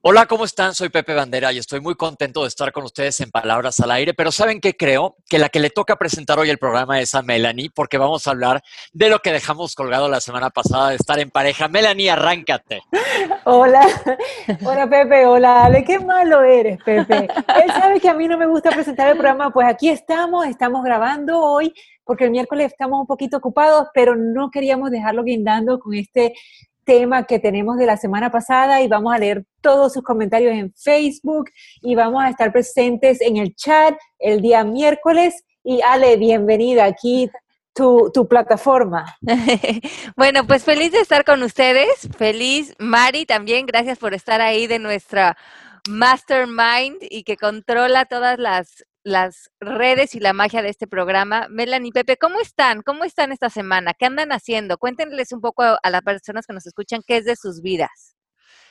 [0.00, 0.74] Hola, ¿cómo están?
[0.74, 4.14] Soy Pepe Bandera y estoy muy contento de estar con ustedes en Palabras al Aire,
[4.14, 5.16] pero ¿saben qué creo?
[5.28, 8.30] Que la que le toca presentar hoy el programa es a Melanie, porque vamos a
[8.30, 11.66] hablar de lo que dejamos colgado la semana pasada de estar en pareja.
[11.66, 12.80] Melanie, arráncate.
[13.44, 13.84] Hola,
[14.64, 17.26] hola Pepe, hola Ale, qué malo eres, Pepe.
[17.64, 20.84] Él sabe que a mí no me gusta presentar el programa, pues aquí estamos, estamos
[20.84, 21.74] grabando hoy,
[22.04, 26.34] porque el miércoles estamos un poquito ocupados, pero no queríamos dejarlo guindando con este
[26.88, 30.72] tema que tenemos de la semana pasada y vamos a leer todos sus comentarios en
[30.72, 31.50] Facebook
[31.82, 35.44] y vamos a estar presentes en el chat el día miércoles.
[35.62, 37.30] Y Ale, bienvenida aquí.
[37.74, 39.18] Tu, tu plataforma.
[40.16, 42.08] bueno, pues feliz de estar con ustedes.
[42.16, 45.36] Feliz, Mari, también gracias por estar ahí de nuestra
[45.88, 51.48] mastermind y que controla todas las las redes y la magia de este programa.
[51.50, 52.82] Melanie Pepe, ¿cómo están?
[52.82, 53.94] ¿Cómo están esta semana?
[53.94, 54.78] ¿Qué andan haciendo?
[54.78, 58.14] Cuéntenles un poco a, las personas que nos escuchan qué es de sus vidas.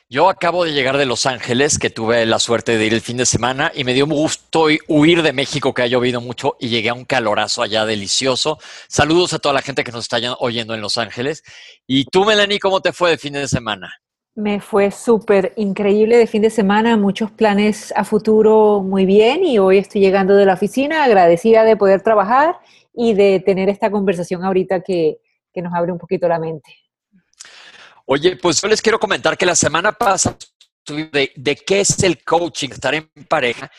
[0.10, 3.18] Yo acabo de llegar de Los Ángeles, que tuve la suerte de ir el fin
[3.18, 6.88] de semana y me dio gusto huir de México, que ha llovido mucho, y llegué
[6.90, 8.58] a un calorazo allá delicioso.
[8.88, 11.44] Saludos a toda la gente que nos está oyendo en Los Ángeles.
[11.86, 13.94] ¿Y tú, Melanie, cómo te fue de fin de semana?
[14.38, 19.58] Me fue súper increíble de fin de semana, muchos planes a futuro muy bien y
[19.58, 22.60] hoy estoy llegando de la oficina agradecida de poder trabajar
[22.94, 25.18] y de tener esta conversación ahorita que,
[25.56, 26.72] nos abre un poquito la mente.
[28.06, 30.38] Oye, pues yo les quiero comentar que la semana pasada
[30.86, 33.72] de, de qué es el coaching, estar en pareja,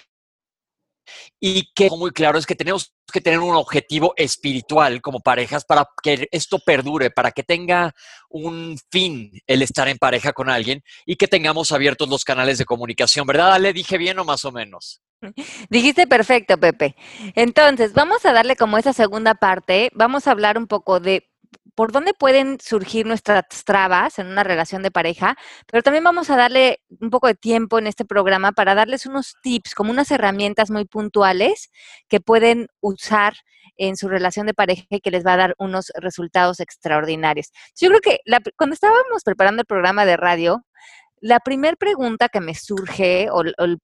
[1.40, 5.88] y que muy claro es que tenemos que tener un objetivo espiritual como parejas para
[6.02, 7.94] que esto perdure, para que tenga
[8.28, 12.64] un fin el estar en pareja con alguien y que tengamos abiertos los canales de
[12.64, 13.58] comunicación, ¿verdad?
[13.60, 15.00] ¿Le dije bien o más o menos?
[15.70, 16.96] Dijiste perfecto, Pepe.
[17.34, 21.28] Entonces, vamos a darle como esa segunda parte, vamos a hablar un poco de
[21.78, 25.36] por dónde pueden surgir nuestras trabas en una relación de pareja,
[25.68, 29.36] pero también vamos a darle un poco de tiempo en este programa para darles unos
[29.44, 31.70] tips, como unas herramientas muy puntuales
[32.08, 33.34] que pueden usar
[33.76, 37.52] en su relación de pareja y que les va a dar unos resultados extraordinarios.
[37.80, 38.18] Yo creo que
[38.56, 40.64] cuando estábamos preparando el programa de radio,
[41.20, 43.78] la primera pregunta que me surge o, o el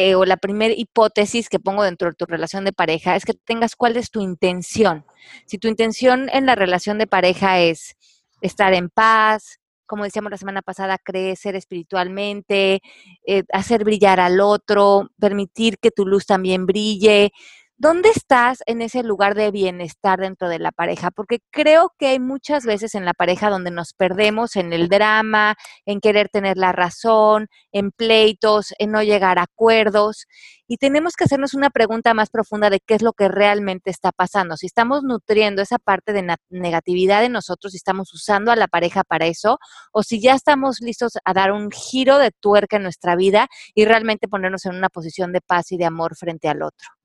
[0.00, 3.34] eh, o la primera hipótesis que pongo dentro de tu relación de pareja es que
[3.34, 5.04] tengas cuál es tu intención.
[5.44, 7.96] Si tu intención en la relación de pareja es
[8.40, 12.80] estar en paz, como decíamos la semana pasada, crecer espiritualmente,
[13.26, 17.32] eh, hacer brillar al otro, permitir que tu luz también brille,
[17.80, 21.12] ¿Dónde estás en ese lugar de bienestar dentro de la pareja?
[21.12, 25.54] Porque creo que hay muchas veces en la pareja donde nos perdemos en el drama,
[25.86, 30.26] en querer tener la razón, en pleitos, en no llegar a acuerdos.
[30.66, 34.10] Y tenemos que hacernos una pregunta más profunda de qué es lo que realmente está
[34.10, 34.56] pasando.
[34.56, 39.04] Si estamos nutriendo esa parte de negatividad de nosotros, si estamos usando a la pareja
[39.04, 39.60] para eso,
[39.92, 43.84] o si ya estamos listos a dar un giro de tuerca en nuestra vida y
[43.84, 46.97] realmente ponernos en una posición de paz y de amor frente al otro.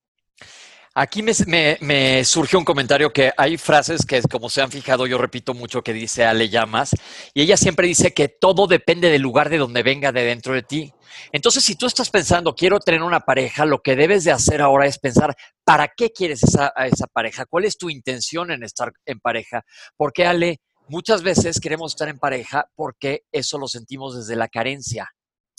[0.96, 5.56] Aquí me, surgió un comentario que hay frases que, como se han fijado, yo repito
[5.56, 6.92] mucho que dice Ale Llamas,
[7.34, 10.62] y ella siempre dice que todo depende del lugar de donde venga de dentro de
[10.62, 10.94] ti.
[11.32, 14.86] Entonces, si tú estás pensando, quiero tener una pareja, lo que debes de hacer ahora
[14.86, 17.48] es pensar, ¿para qué quieres esa, esa pareja?
[17.48, 19.64] ¿Cuál es tu intención en estar en pareja?
[19.98, 25.10] Porque, Ale, muchas veces queremos estar en pareja porque eso lo sentimos desde la carencia,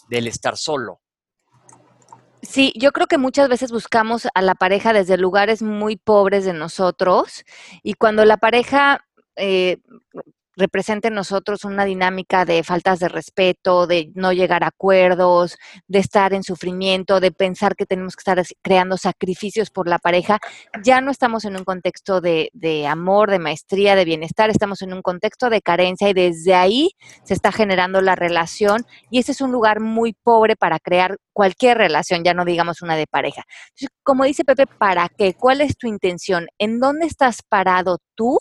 [0.09, 1.01] del estar solo.
[2.45, 6.53] Sí, yo creo que muchas veces buscamos a la pareja desde lugares muy pobres de
[6.53, 7.45] nosotros
[7.83, 9.05] y cuando la pareja
[9.37, 9.79] eh,
[10.57, 15.57] representa en nosotros una dinámica de faltas de respeto, de no llegar a acuerdos,
[15.89, 20.39] de estar en sufrimiento, de pensar que tenemos que estar creando sacrificios por la pareja,
[20.83, 24.93] ya no estamos en un contexto de, de, amor, de maestría, de bienestar, estamos en
[24.93, 26.91] un contexto de carencia y desde ahí
[27.25, 31.79] se está generando la relación y ese es un lugar muy pobre para crear cualquier
[31.79, 33.43] relación, ya no digamos una de pareja.
[34.03, 35.35] como dice Pepe, ¿para qué?
[35.35, 36.47] ¿Cuál es tu intención?
[36.59, 38.39] ¿En dónde estás parado tú?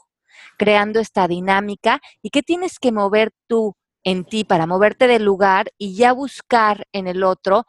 [0.57, 5.71] Creando esta dinámica y qué tienes que mover tú en ti para moverte del lugar
[5.77, 7.65] y ya buscar en el otro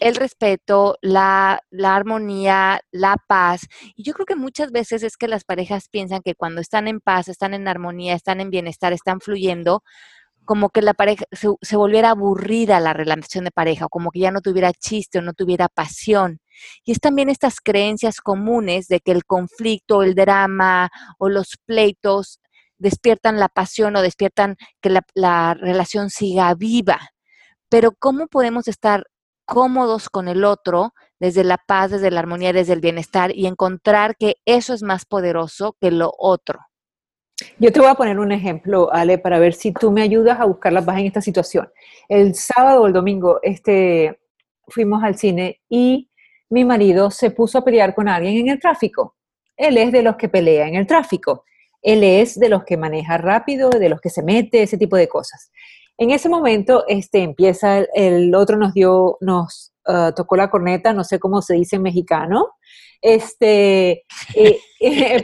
[0.00, 3.62] el respeto, la, la, armonía, la paz.
[3.96, 7.00] Y yo creo que muchas veces es que las parejas piensan que cuando están en
[7.00, 9.82] paz, están en armonía, están en bienestar, están fluyendo,
[10.50, 14.32] como que la pareja se, volviera aburrida la relación de pareja, o como que ya
[14.32, 16.40] no tuviera chiste o no tuviera pasión.
[16.84, 22.40] Y es también estas creencias comunes de que el conflicto, el drama o los pleitos
[22.78, 26.98] despiertan la pasión o despiertan que la, la relación siga viva.
[27.68, 29.04] Pero ¿cómo podemos estar
[29.46, 34.16] cómodos con el otro desde la paz, desde la armonía, desde el bienestar y encontrar
[34.16, 36.58] que eso es más poderoso que lo otro.
[37.58, 40.44] Yo te voy a poner un ejemplo, Ale, para ver si tú me ayudas a
[40.44, 41.70] buscar la paz en esta situación.
[42.08, 44.18] El sábado o el domingo este,
[44.68, 46.10] fuimos al cine y
[46.48, 49.16] mi marido se puso a pelear con alguien en el tráfico.
[49.56, 51.44] Él es de los que pelea en el tráfico.
[51.82, 55.08] Él es de los que maneja rápido, de los que se mete, ese tipo de
[55.08, 55.50] cosas.
[55.96, 61.04] En ese momento, este, empieza, el otro nos dio, nos uh, tocó la corneta, no
[61.04, 62.48] sé cómo se dice en mexicano,
[63.00, 64.04] este,
[64.34, 65.22] eh, Está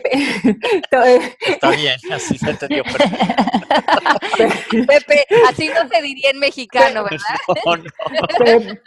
[1.76, 2.84] bien, así se entendió.
[4.86, 7.18] Pepe, así no se diría en mexicano, ¿verdad?
[7.64, 7.84] No, no.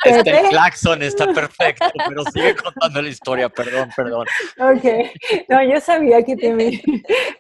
[0.05, 4.27] Este el claxon está perfecto, pero sigue contando la historia, perdón, perdón.
[4.59, 4.83] Ok,
[5.47, 6.49] no, yo sabía que te...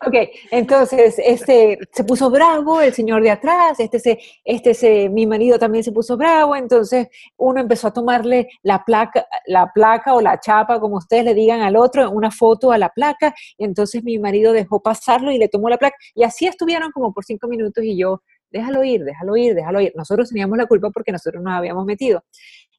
[0.05, 0.15] Ok,
[0.51, 5.59] entonces, este, se puso bravo el señor de atrás, este, se, este, se, mi marido
[5.59, 10.39] también se puso bravo, entonces uno empezó a tomarle la placa, la placa o la
[10.39, 13.18] chapa, como ustedes le digan al otro, una foto a la placa,
[13.57, 17.13] y entonces mi marido dejó pasarlo y le tomó la placa, y así estuvieron como
[17.13, 18.21] por cinco minutos y yo,
[18.51, 19.93] déjalo ir, déjalo ir, déjalo ir.
[19.95, 22.23] Nosotros teníamos la culpa porque nosotros nos habíamos metido.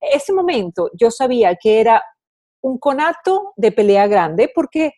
[0.01, 2.03] Ese momento yo sabía que era
[2.63, 4.93] un conato de pelea grande porque,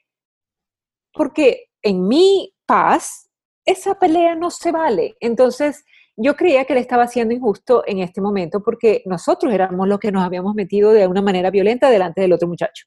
[1.13, 3.29] porque en mi paz
[3.65, 5.17] esa pelea no se vale.
[5.21, 5.85] Entonces,
[6.17, 10.13] yo creía que le estaba haciendo injusto en este momento porque nosotros éramos los que
[10.13, 12.87] nos habíamos metido de una manera violenta delante del otro muchacho.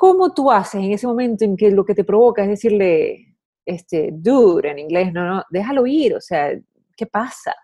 [0.00, 3.36] ¿Cómo tú haces en ese momento en que lo que te provoca es decirle,
[3.66, 6.58] este, dude en inglés, no, no, déjalo ir, o sea,
[6.96, 7.54] ¿qué pasa?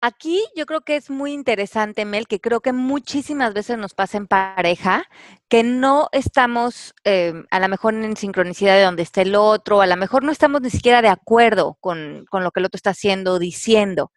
[0.00, 4.16] Aquí yo creo que es muy interesante, Mel, que creo que muchísimas veces nos pasa
[4.16, 5.04] en pareja
[5.48, 9.88] que no estamos eh, a lo mejor en sincronicidad de donde está el otro, a
[9.88, 12.90] lo mejor no estamos ni siquiera de acuerdo con, con lo que el otro está
[12.90, 14.12] haciendo o diciendo.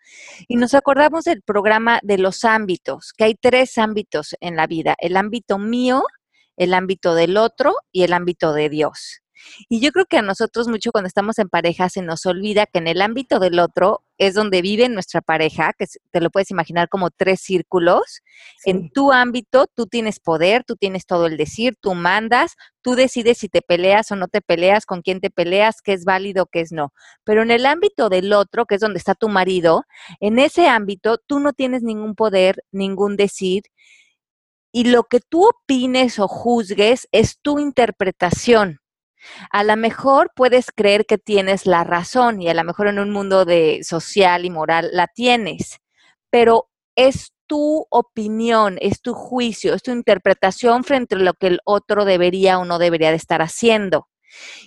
[0.48, 4.96] Y nos acordamos del programa de los ámbitos, que hay tres ámbitos en la vida,
[5.00, 6.04] el ámbito mío,
[6.58, 9.22] el ámbito del otro y el ámbito de Dios.
[9.70, 12.80] Y yo creo que a nosotros mucho cuando estamos en pareja se nos olvida que
[12.80, 16.90] en el ámbito del otro es donde vive nuestra pareja, que te lo puedes imaginar
[16.90, 18.22] como tres círculos.
[18.66, 23.40] En tu ámbito tú tienes poder, tú tienes todo el decir, tú mandas, tú decides
[23.40, 26.62] si te peleas o no te peleas, con quién te peleas, qué es válido, qué
[26.62, 26.94] es no.
[27.24, 29.86] Pero en el ámbito del otro, que es donde está tu marido,
[30.20, 33.64] en ese ámbito tú no tienes ningún poder, ningún decir.
[34.72, 38.81] Y lo que tú opines o juzgues es tu interpretación
[39.50, 43.12] a lo mejor puedes creer que tienes la razón y a lo mejor en un
[43.12, 45.78] mundo de social y moral la tienes,
[46.30, 51.60] pero es tu opinión, es tu juicio, es tu interpretación frente a lo que el
[51.66, 54.08] otro debería o no debería de estar haciendo.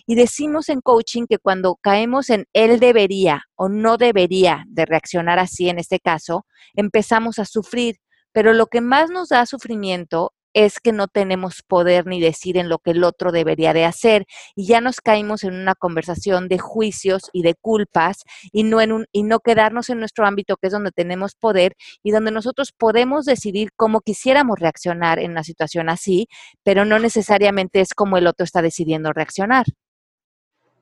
[0.06, 5.38] Y decimos en coaching que cuando caemos en él debería o no debería de reaccionar
[5.38, 7.96] así en este caso, empezamos a sufrir.
[8.32, 12.68] Pero lo que más nos da sufrimiento es que no tenemos poder ni decir en
[12.68, 16.58] lo que el otro debería de hacer y ya nos caímos en una conversación de
[16.58, 18.22] juicios y de culpas
[18.52, 21.74] y no en un y no quedarnos en nuestro ámbito que es donde tenemos poder
[22.02, 26.28] y donde nosotros podemos decidir cómo quisiéramos reaccionar en una situación así,
[26.62, 29.66] pero no necesariamente es como el otro está decidiendo reaccionar.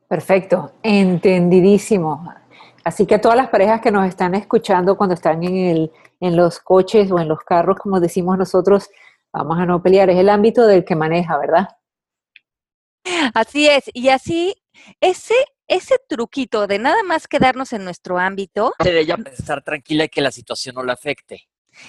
[0.08, 2.34] Perfecto, entendidísimo.
[2.84, 6.58] Así que todas las parejas que nos están escuchando cuando están en, el, en los
[6.58, 8.90] coches o en los carros, como decimos nosotros,
[9.32, 11.68] vamos a no pelear, es el ámbito del que maneja, ¿verdad?
[13.34, 14.54] Así es, y así,
[15.00, 15.34] ese,
[15.66, 18.72] ese truquito de nada más quedarnos en nuestro ámbito.
[18.82, 21.48] De ella estar tranquila y que la situación no la afecte.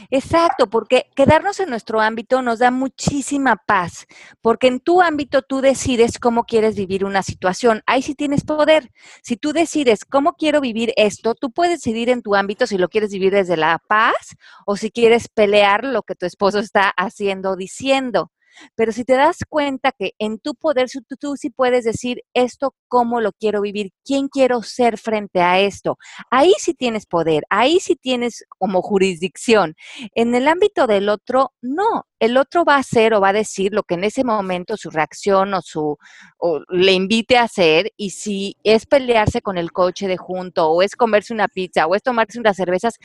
[0.10, 4.06] Exacto, porque quedarnos en nuestro ámbito nos da muchísima paz,
[4.42, 7.82] porque en tu ámbito tú decides cómo quieres vivir una situación.
[7.86, 8.92] Ahí sí tienes poder.
[9.22, 12.90] Si tú decides cómo quiero vivir esto, tú puedes decidir en tu ámbito si lo
[12.90, 14.36] quieres vivir desde la paz
[14.66, 18.32] o si quieres pelear lo que tu esposo está haciendo o diciendo.
[18.76, 23.22] Pero si te das cuenta que en tu poder tú, sí puedes decir esto, cómo
[23.22, 25.98] lo quiero vivir, quién quiero ser frente a esto,
[26.30, 29.76] ahí sí tienes poder, ahí sí tienes como jurisdicción.
[30.14, 32.06] En el ámbito del otro, no.
[32.20, 34.90] El otro va a hacer o va a decir lo que en ese momento su
[34.90, 35.98] reacción o su
[36.38, 40.82] o le invite a hacer y si es pelearse con el coche de junto o
[40.82, 42.98] es comerse una pizza o es tomarse unas cervezas,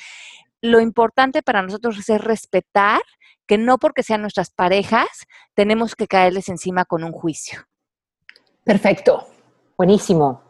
[0.60, 3.00] lo importante para nosotros es respetar
[3.46, 5.08] que no porque sean nuestras parejas
[5.54, 7.66] tenemos que caerles encima con un juicio.
[8.64, 9.26] Perfecto,
[9.76, 10.42] buenísimo.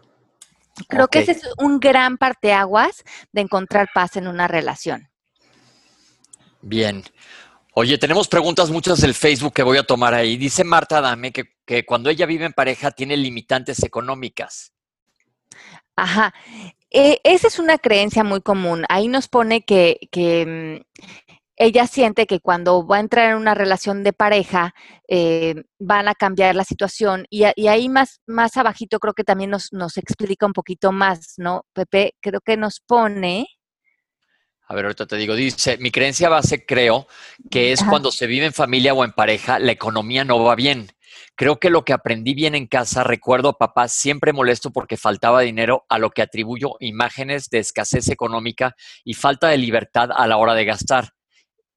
[0.88, 5.08] Creo que ese es un gran parteaguas de encontrar paz en una relación.
[6.60, 7.04] Bien.
[7.74, 10.36] Oye, tenemos preguntas muchas del Facebook que voy a tomar ahí.
[10.36, 14.72] Dice Marta Dame que, que cuando ella vive en pareja tiene limitantes económicas.
[15.94, 16.32] Ajá.
[16.90, 18.84] Eh, esa es una creencia muy común.
[18.88, 21.00] Ahí nos pone que, que mm,
[21.58, 24.74] ella siente que cuando va a entrar en una relación de pareja
[25.08, 29.72] eh, van a cambiar la situación y, ahí más, más abajito creo que también nos,
[29.72, 31.66] nos, explica un poquito más, ¿no?
[31.72, 33.46] Pepe, creo que nos pone...
[34.68, 37.08] A ver, ahorita te digo, dice, mi creencia base creo
[37.50, 40.88] que es cuando se vive en familia o en pareja, la economía no va bien.
[41.38, 45.42] Creo que lo que aprendí bien en casa, recuerdo a papá siempre molesto porque faltaba
[45.42, 50.36] dinero, a lo que atribuyo imágenes de escasez económica y falta de libertad a la
[50.36, 51.10] hora de gastar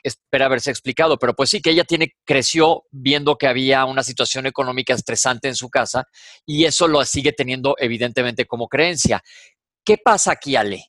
[0.03, 4.47] espera haberse explicado, pero pues sí que ella tiene, creció viendo que había una situación
[4.47, 6.07] económica estresante en su casa
[6.43, 9.21] y eso lo sigue teniendo evidentemente como creencia.
[9.85, 10.85] ¿Qué pasa aquí, Ale?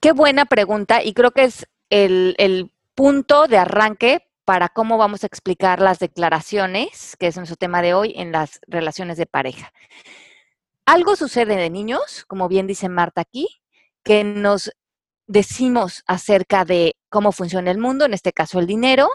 [0.00, 5.24] Qué buena pregunta y creo que es el, el punto de arranque para cómo vamos
[5.24, 9.72] a explicar las declaraciones, que es nuestro tema de hoy, en las relaciones de pareja.
[10.84, 13.48] Algo sucede de niños, como bien dice Marta aquí,
[14.04, 14.70] que nos
[15.26, 19.08] decimos acerca de cómo funciona el mundo, en este caso el dinero,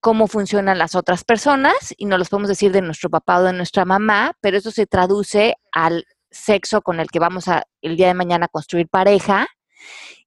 [0.00, 3.52] cómo funcionan las otras personas, y no los podemos decir de nuestro papá o de
[3.52, 8.08] nuestra mamá, pero eso se traduce al sexo con el que vamos a el día
[8.08, 9.46] de mañana construir pareja.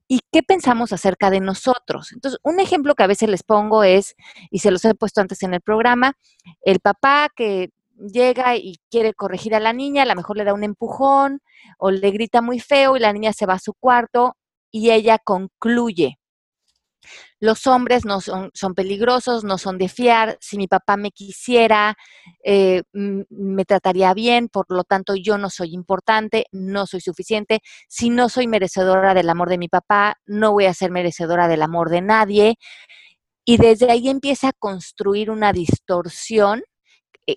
[0.09, 2.11] ¿Y qué pensamos acerca de nosotros?
[2.11, 4.15] Entonces, un ejemplo que a veces les pongo es,
[4.51, 6.13] y se los he puesto antes en el programa,
[6.61, 10.53] el papá que llega y quiere corregir a la niña, a lo mejor le da
[10.53, 11.41] un empujón
[11.79, 14.35] o le grita muy feo y la niña se va a su cuarto
[14.71, 16.19] y ella concluye,
[17.39, 21.95] los hombres no son, son, peligrosos, no son de fiar, si mi papá me quisiera,
[22.43, 28.09] eh, me trataría bien, por lo tanto yo no soy importante, no soy suficiente, si
[28.09, 31.89] no soy merecedora del amor de mi papá, no voy a ser merecedora del amor
[31.89, 32.55] de nadie.
[33.45, 36.63] Y desde ahí empieza a construir una distorsión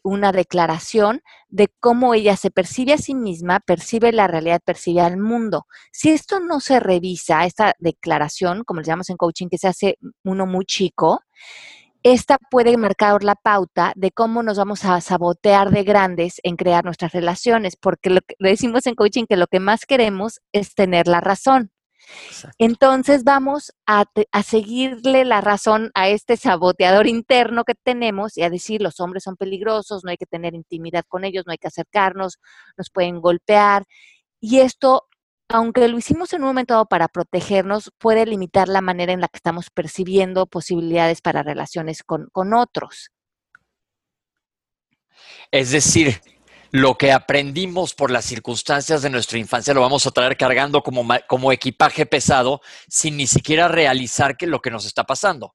[0.03, 5.17] una declaración de cómo ella se percibe a sí misma, percibe la realidad, percibe al
[5.17, 5.67] mundo.
[5.93, 9.99] Si esto no se revisa, esta declaración, como le llamamos en coaching, que se hace
[10.25, 11.21] uno muy chico,
[12.03, 16.85] esta puede marcar la pauta de cómo nos vamos a sabotear de grandes en crear
[16.85, 21.09] nuestras relaciones, porque lo que decimos en coaching que lo que más queremos es tener
[21.09, 21.73] la razón.
[22.59, 24.05] Entonces vamos a,
[24.43, 29.37] seguirle la razón a este saboteador interno que tenemos y a decir los hombres son
[29.37, 32.39] peligrosos, no hay que tener intimidad con ellos, no hay que acercarnos,
[32.77, 33.85] nos pueden golpear.
[34.41, 35.09] Y esto,
[35.49, 39.29] aunque lo hicimos en un momento dado para protegernos, puede limitar la manera en la
[39.29, 43.11] que estamos percibiendo posibilidades para relaciones con, con otros.
[45.51, 46.21] Es decir,
[46.71, 51.07] lo que aprendimos por las circunstancias de nuestra infancia lo vamos a traer cargando como,
[51.27, 55.55] como equipaje pesado sin ni siquiera realizar que lo que nos está pasando.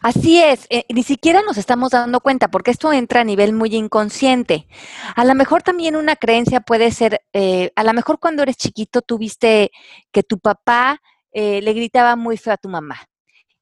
[0.00, 3.74] Así es, eh, ni siquiera nos estamos dando cuenta porque esto entra a nivel muy
[3.74, 4.66] inconsciente.
[5.14, 9.02] A lo mejor también una creencia puede ser, eh, a lo mejor cuando eres chiquito
[9.02, 9.70] tuviste
[10.10, 11.00] que tu papá
[11.32, 13.08] eh, le gritaba muy feo a tu mamá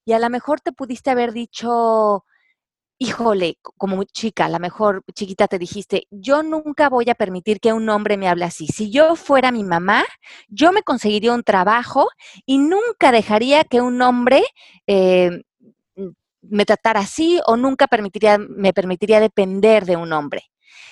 [0.05, 2.25] y a lo mejor te pudiste haber dicho,
[3.01, 7.73] híjole, como chica, a lo mejor chiquita te dijiste, yo nunca voy a permitir que
[7.73, 8.67] un hombre me hable así.
[8.67, 10.05] Si yo fuera mi mamá,
[10.49, 12.09] yo me conseguiría un trabajo
[12.45, 14.45] y nunca dejaría que un hombre
[14.87, 15.31] eh,
[16.43, 20.51] me tratara así o nunca permitiría, me permitiría depender de un hombre.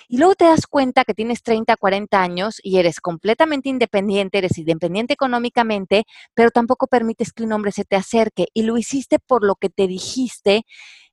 [0.08, 4.56] Y luego te das cuenta que tienes 30, 40 años y eres completamente independiente, eres
[4.56, 8.46] independiente económicamente, pero tampoco permites que un hombre se te acerque.
[8.54, 10.64] Y lo hiciste por lo que te dijiste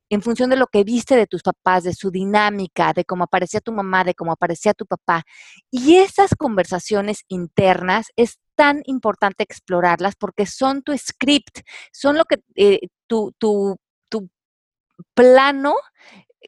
[0.10, 3.62] en función de lo que viste de tus papás, de su dinámica, de cómo aparecía
[3.62, 5.24] tu mamá, de cómo aparecía tu papá.
[5.72, 12.38] Y esas conversaciones internas es tan importante explorarlas porque son tu script, son lo que
[12.56, 13.78] eh, tu, tu,
[14.10, 14.30] tu
[15.14, 15.76] plano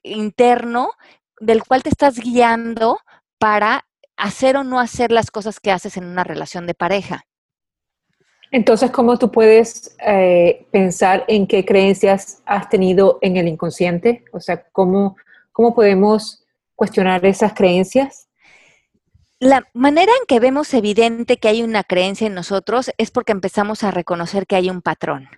[0.03, 0.91] interno
[1.39, 2.99] del cual te estás guiando
[3.39, 3.85] para
[4.17, 7.23] hacer o no hacer las cosas que haces en una relación de pareja.
[8.51, 14.23] Entonces, ¿cómo tú puedes eh, pensar en qué creencias has tenido en el inconsciente?
[14.31, 15.17] O sea, ¿cómo,
[15.51, 18.27] ¿cómo podemos cuestionar esas creencias?
[19.39, 23.83] La manera en que vemos evidente que hay una creencia en nosotros es porque empezamos
[23.83, 25.29] a reconocer que hay un patrón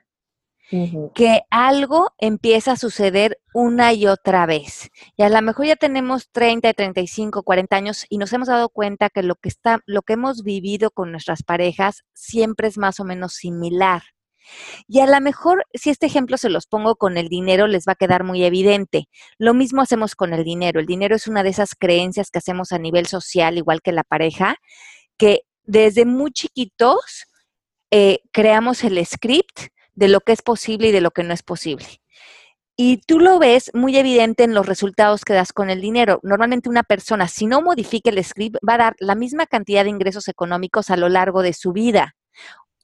[1.16, 4.90] que algo empieza a suceder una y otra vez.
[5.18, 9.10] Y a lo mejor ya tenemos 30, 35, 40 años y nos hemos dado cuenta
[9.10, 13.04] que lo que está lo que hemos vivido con nuestras parejas siempre es más o
[13.04, 14.04] menos similar.
[14.88, 17.94] Y a lo mejor, si este ejemplo se los pongo con el dinero, les va
[17.94, 19.08] a quedar muy evidente.
[19.38, 20.80] Lo mismo hacemos con el dinero.
[20.80, 24.04] El dinero es una de esas creencias que hacemos a nivel social, igual que la
[24.04, 24.56] pareja,
[25.18, 27.26] que desde muy chiquitos
[27.92, 31.44] eh, creamos el script de lo que es posible y de lo que no es
[31.44, 31.86] posible.
[32.78, 36.22] Y tú lo ves muy evidente en los resultados que das con el dinero.
[36.24, 39.90] Normalmente una persona, si no modifica el script, va a dar la misma cantidad de
[39.90, 42.16] ingresos económicos a lo largo de su vida.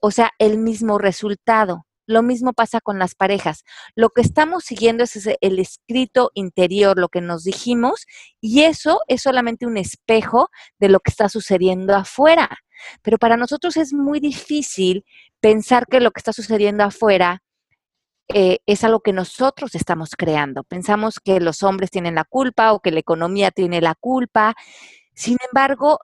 [0.01, 1.87] o sea, el mismo resultado.
[2.07, 3.63] Lo mismo pasa con las parejas.
[3.95, 8.05] Lo que estamos siguiendo es el escrito interior, lo que nos dijimos,
[8.41, 12.57] y eso es solamente un espejo de lo que está sucediendo afuera.
[13.01, 15.05] Pero para nosotros es muy difícil
[15.39, 17.41] pensar que lo que está sucediendo afuera
[18.33, 20.63] eh, es algo que nosotros estamos creando.
[20.63, 24.55] Pensamos que los hombres tienen la culpa o que la economía tiene la culpa.
[25.13, 25.99] Sin embargo,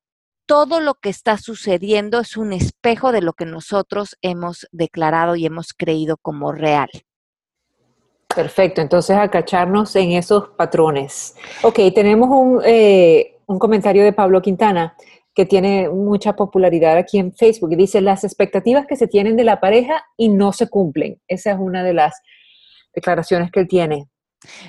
[0.46, 5.46] todo lo que está sucediendo es un espejo de lo que nosotros hemos declarado y
[5.46, 6.90] hemos creído como real.
[8.34, 11.36] Perfecto, entonces acacharnos en esos patrones.
[11.64, 14.96] Ok, tenemos un, eh, un comentario de Pablo Quintana
[15.34, 19.44] que tiene mucha popularidad aquí en Facebook y dice las expectativas que se tienen de
[19.44, 21.22] la pareja y no se cumplen.
[21.28, 22.22] Esa es una de las
[22.94, 24.08] declaraciones que él tiene.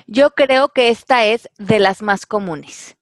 [0.07, 2.95] Yo creo que esta es de las más comunes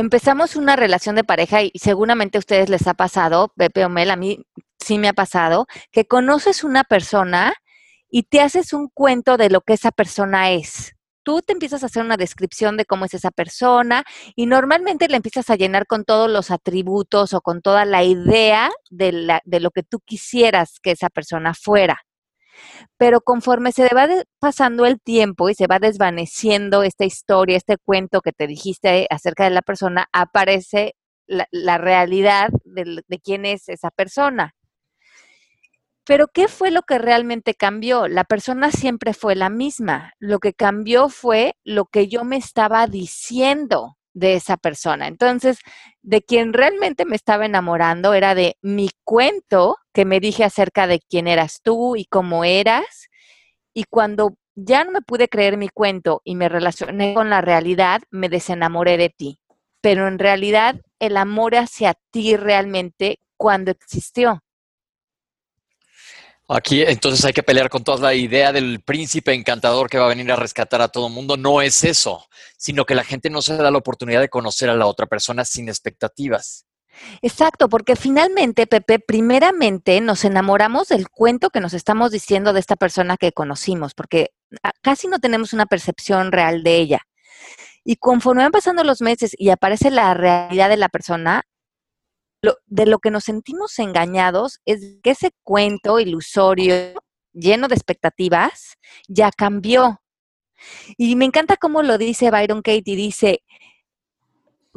[0.00, 4.10] empezamos una relación de pareja y seguramente a ustedes les ha pasado, Pepe o Mel,
[4.10, 4.44] a mí
[4.78, 7.54] sí me ha pasado, que conoces una persona
[8.08, 10.96] y te haces un cuento de lo que esa persona es.
[11.22, 14.04] Tú te empiezas a hacer una descripción de cómo es esa persona
[14.34, 18.70] y normalmente le empiezas a llenar con todos los atributos o con toda la idea
[18.90, 21.98] de, de lo que tú quisieras que esa persona fuera.
[22.96, 28.20] Pero conforme se va pasando el tiempo y se va desvaneciendo esta historia, este cuento
[28.20, 30.94] que te dijiste acerca de la persona, aparece
[31.26, 34.54] la, realidad de, de quién es esa persona.
[36.04, 38.08] Pero ¿qué fue lo que realmente cambió?
[38.08, 40.12] La persona siempre fue la misma.
[40.18, 45.06] Lo que cambió fue lo que yo me estaba diciendo de esa persona.
[45.06, 45.58] Entonces,
[46.02, 51.00] de quien realmente me estaba enamorando era de mi cuento que me dije acerca de
[51.00, 53.08] quién eras tú y cómo eras.
[53.72, 58.02] Y cuando ya no me pude creer mi cuento y me relacioné con la realidad,
[58.10, 59.40] me desenamoré de ti.
[59.80, 64.42] Pero en realidad el amor hacia ti realmente cuando existió.
[66.52, 70.08] Aquí entonces hay que pelear con toda la idea del príncipe encantador que va a
[70.08, 71.36] venir a rescatar a todo el mundo.
[71.36, 72.26] No es eso,
[72.58, 75.44] sino que la gente no se da la oportunidad de conocer a la otra persona
[75.44, 76.66] sin expectativas.
[77.22, 82.74] Exacto, porque finalmente, Pepe, primeramente nos enamoramos del cuento que nos estamos diciendo de esta
[82.74, 84.32] persona que conocimos, porque
[84.64, 87.00] ah, casi no tenemos una percepción real de ella.
[87.84, 91.44] Y conforme van pasando los meses y aparece la realidad de la persona,
[92.66, 96.74] de lo que nos sentimos engañados es que ese cuento ilusorio,
[97.32, 98.76] lleno de expectativas,
[99.08, 100.00] ya cambió.
[100.96, 103.42] Y me encanta cómo lo dice Byron Katie, dice,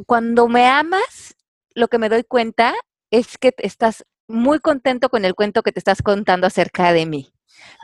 [0.06, 1.34] cuando me amas,
[1.74, 2.74] lo que me doy cuenta
[3.10, 7.32] es que estás muy contento con el cuento que te estás contando acerca de mí.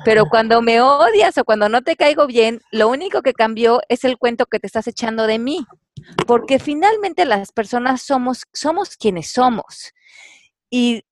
[0.05, 4.05] Pero cuando me odias o cuando no te caigo bien, lo único que cambió es
[4.05, 5.67] el cuento que te estás echando de mí
[6.27, 9.93] porque finalmente las personas somos, somos quienes somos.
[10.71, 11.03] Y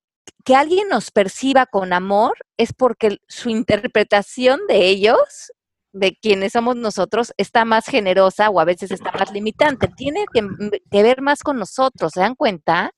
[0.44, 5.53] que alguien nos perciba con amor es porque su interpretación de ellos,
[5.92, 9.88] de quienes somos nosotros, está más generosa o a veces está más limitante.
[9.88, 10.47] Tiene que,
[10.90, 12.92] que ver más con nosotros, ¿se dan cuenta?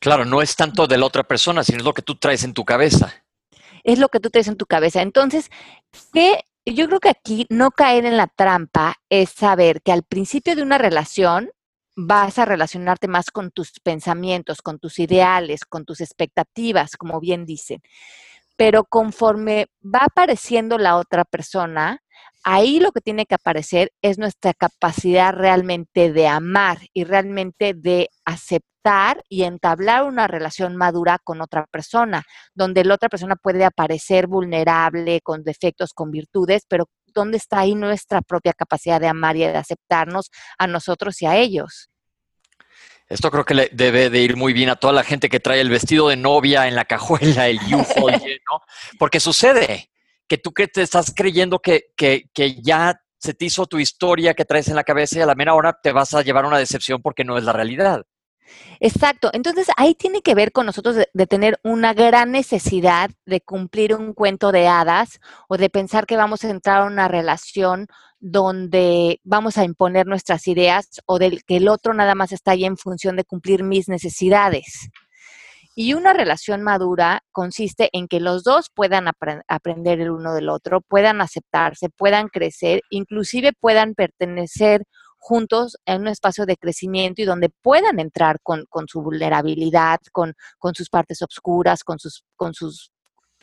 [0.00, 2.52] Claro, no es tanto de la otra persona, sino es lo que tú traes en
[2.52, 3.23] tu cabeza.
[3.84, 5.02] Es lo que tú traes en tu cabeza.
[5.02, 5.50] Entonces,
[6.12, 10.56] ¿qué yo creo que aquí no caer en la trampa es saber que al principio
[10.56, 11.50] de una relación
[11.96, 17.44] vas a relacionarte más con tus pensamientos, con tus ideales, con tus expectativas, como bien
[17.44, 17.82] dicen.
[18.56, 22.02] Pero conforme va apareciendo la otra persona,
[22.44, 28.10] ahí lo que tiene que aparecer es nuestra capacidad realmente de amar y realmente de
[28.24, 32.22] aceptar y entablar una relación madura con otra persona,
[32.54, 37.74] donde la otra persona puede aparecer vulnerable, con defectos, con virtudes, pero ¿dónde está ahí
[37.74, 41.88] nuestra propia capacidad de amar y de aceptarnos a nosotros y a ellos?
[43.08, 45.60] Esto creo que le debe de ir muy bien a toda la gente que trae
[45.60, 48.60] el vestido de novia en la cajuela, el UFO lleno,
[48.98, 49.90] porque sucede
[50.28, 54.34] que tú que te estás creyendo que, que, que ya se te hizo tu historia
[54.34, 56.58] que traes en la cabeza y a la mera hora te vas a llevar una
[56.58, 58.04] decepción porque no es la realidad.
[58.80, 59.30] Exacto.
[59.32, 64.12] Entonces ahí tiene que ver con nosotros de, tener una gran necesidad de cumplir un
[64.12, 67.86] cuento de hadas o de pensar que vamos a entrar a una relación
[68.20, 72.64] donde vamos a imponer nuestras ideas o del que el otro nada más está ahí
[72.64, 74.88] en función de cumplir mis necesidades.
[75.74, 79.08] Y una relación madura consiste en que los dos puedan
[79.48, 84.84] aprender el uno del otro, puedan aceptarse, puedan crecer, inclusive puedan pertenecer
[85.18, 90.34] juntos en un espacio de crecimiento y donde puedan entrar con, su vulnerabilidad, con,
[90.74, 92.92] sus partes oscuras, con sus, con sus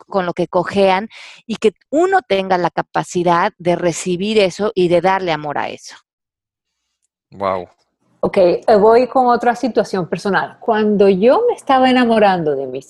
[0.07, 1.09] con lo que cojean
[1.45, 5.95] y que uno tenga la capacidad de recibir eso y de darle amor a eso.
[7.31, 7.67] Wow.
[8.23, 10.57] Ok, eh, voy con otra situación personal.
[10.59, 12.81] Cuando yo me estaba enamorando de mi,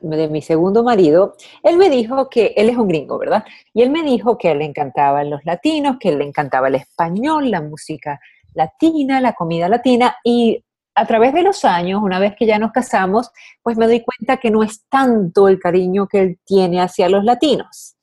[0.00, 3.44] de mi segundo marido, él me dijo que él es un gringo, ¿verdad?
[3.74, 7.62] Y él me dijo que le encantaban los latinos, que le encantaba el español, la
[7.62, 8.20] música
[8.54, 10.18] latina, la comida latina.
[10.22, 13.32] Y a través de los años, una vez que ya nos casamos,
[13.64, 17.24] pues me doy cuenta que no es tanto el cariño que él tiene hacia los
[17.24, 17.96] latinos.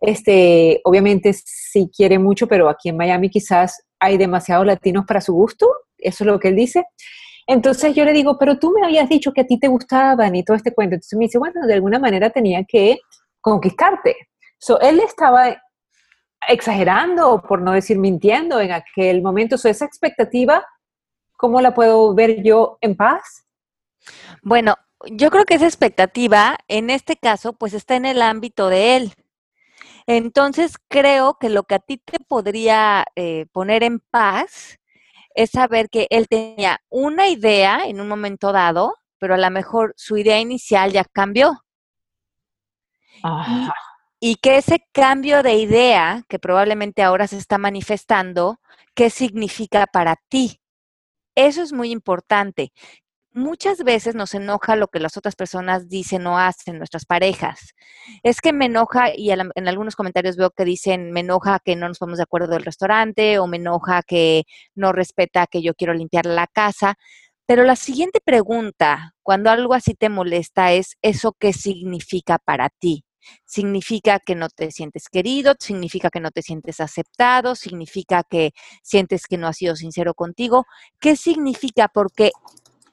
[0.00, 5.32] Este, obviamente sí quiere mucho, pero aquí en Miami quizás hay demasiados latinos para su
[5.32, 6.84] gusto eso es lo que él dice.
[7.46, 10.44] Entonces yo le digo, pero tú me habías dicho que a ti te gustaban y
[10.44, 10.94] todo este cuento.
[10.94, 12.98] Entonces me dice, bueno, de alguna manera tenía que
[13.40, 14.16] conquistarte.
[14.58, 15.56] So, él estaba
[16.48, 19.56] exagerando, por no decir mintiendo en aquel momento.
[19.58, 20.66] So, esa expectativa,
[21.36, 23.46] ¿cómo la puedo ver yo en paz?
[24.42, 28.96] Bueno, yo creo que esa expectativa, en este caso, pues está en el ámbito de
[28.96, 29.14] él.
[30.08, 34.78] Entonces, creo que lo que a ti te podría eh, poner en paz
[35.36, 39.92] es saber que él tenía una idea en un momento dado, pero a lo mejor
[39.96, 41.62] su idea inicial ya cambió.
[44.20, 48.60] Y, que ese cambio de idea, que probablemente ahora se está manifestando,
[48.94, 50.60] ¿qué significa para ti?
[51.34, 52.72] Eso es muy importante
[53.36, 57.74] muchas veces nos enoja lo que las otras personas dicen o hacen, nuestras parejas.
[58.22, 61.86] Es que me enoja, y en algunos comentarios veo que dicen, me enoja que no
[61.86, 64.44] nos ponemos de acuerdo del restaurante, o me enoja que
[64.74, 66.96] no respeta que yo quiero limpiar la casa.
[67.46, 73.04] Pero la siguiente pregunta, cuando algo así te molesta, es, ¿eso qué significa para ti?
[73.44, 78.52] significa que no te sientes querido, significa que no te sientes aceptado, significa que
[78.84, 80.64] sientes que no has sido sincero contigo.
[81.00, 81.88] ¿Qué significa?
[81.88, 82.30] Porque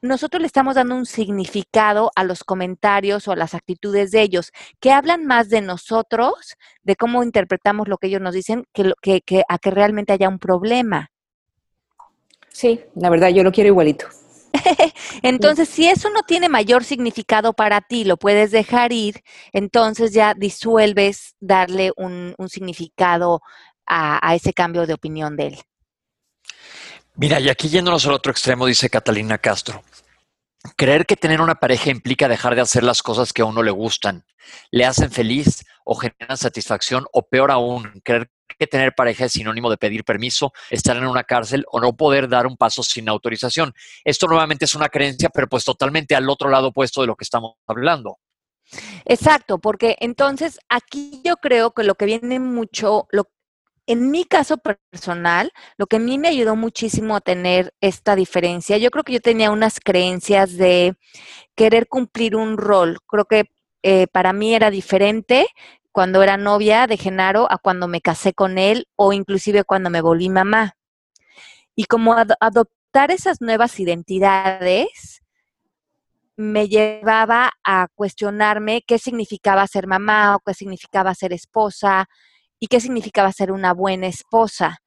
[0.04, 4.52] nosotros le estamos dando un significado a los comentarios o a las actitudes de ellos,
[4.82, 9.44] que hablan más de nosotros, de cómo interpretamos lo que ellos nos dicen, que, que,
[9.48, 11.10] a que realmente haya un problema.
[12.50, 14.08] Sí, la verdad, yo lo quiero igualito.
[15.24, 20.34] entonces, si eso no tiene mayor significado para ti, lo puedes dejar ir, entonces ya
[20.34, 23.42] disuelves darle un, significado
[23.86, 25.60] a ese cambio de opinión de él.
[27.16, 29.84] Mira, y aquí yéndonos al otro extremo, dice Catalina Castro.
[30.76, 33.70] Creer que tener una pareja implica dejar de hacer las cosas que a uno le
[33.70, 34.26] gustan,
[34.72, 39.70] le hacen feliz o generan satisfacción, o peor aún, creer que tener pareja es sinónimo
[39.70, 43.74] de pedir permiso, estar en una cárcel o no poder dar un paso sin autorización.
[44.04, 47.26] Esto nuevamente es una creencia, pero pues totalmente al otro lado opuesto de lo que
[47.26, 48.18] estamos hablando.
[49.06, 53.30] Exacto, porque entonces aquí yo creo que lo que viene mucho, lo,
[53.88, 58.78] en mi caso personal, lo que a mí me ayudó muchísimo a tener esta diferencia,
[58.78, 60.98] yo creo que yo tenía unas creencias de
[61.56, 63.00] querer cumplir un rol.
[63.08, 63.46] Creo que
[63.84, 65.48] eh, para mí era diferente
[65.92, 70.02] cuando era novia de Genaro a cuando me casé con él o inclusive cuando me
[70.02, 70.76] volví mamá.
[71.76, 75.22] Y como adoptar esas nuevas identidades
[76.36, 82.08] me llevaba a cuestionarme qué significaba ser mamá o qué significaba ser esposa,
[82.64, 84.78] y qué significaba ser una buena esposa.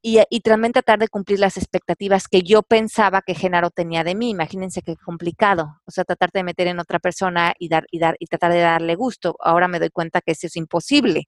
[0.00, 4.30] Y, también tratar de cumplir las expectativas que yo pensaba que Genaro tenía de mí.
[4.30, 5.80] Imagínense qué complicado.
[5.86, 8.60] O sea, tratar de meter en otra persona y, dar, y, dar, y tratar de
[8.60, 9.34] darle gusto.
[9.40, 11.24] Ahora me doy cuenta que eso es imposible.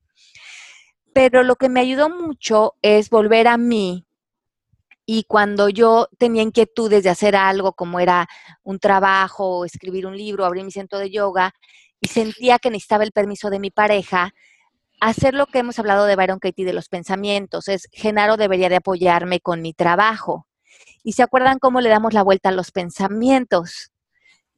[1.12, 4.06] Pero lo que me ayudó mucho es volver a mí.
[5.04, 8.28] Y cuando yo tenía inquietudes de hacer algo, como era
[8.62, 11.52] un trabajo, escribir un libro, abrir mi centro de yoga,
[12.00, 14.32] y sentía que necesitaba el permiso de mi pareja,
[15.00, 18.76] hacer lo que hemos hablado de Byron Katie de los pensamientos, es Genaro debería de
[18.76, 20.46] apoyarme con mi trabajo.
[21.02, 23.90] Y se acuerdan cómo le damos la vuelta a los pensamientos.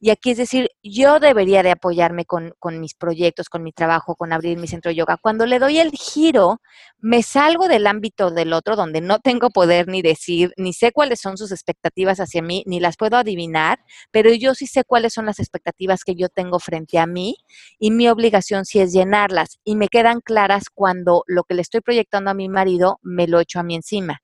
[0.03, 4.33] Y aquí es decir, yo debería de apoyarme con, mis proyectos, con mi trabajo, con
[4.33, 5.17] abrir mi centro de yoga.
[5.21, 6.59] Cuando le doy el giro,
[6.97, 11.21] me salgo del ámbito del otro, donde no tengo poder ni decir, ni sé cuáles
[11.21, 13.77] son sus expectativas hacia mí, ni las puedo adivinar,
[14.09, 17.35] pero yo sí sé cuáles son las expectativas que yo tengo frente a mí
[17.77, 19.59] y mi obligación sí es llenarlas.
[19.63, 23.39] Y me quedan claras cuando lo que le estoy proyectando a mi marido me lo
[23.39, 24.21] echo a mí encima.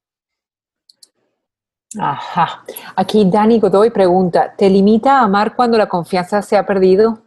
[1.99, 2.63] Ajá.
[2.95, 7.23] Aquí Dani Godoy pregunta, ¿te limita a amar cuando la confianza se ha perdido?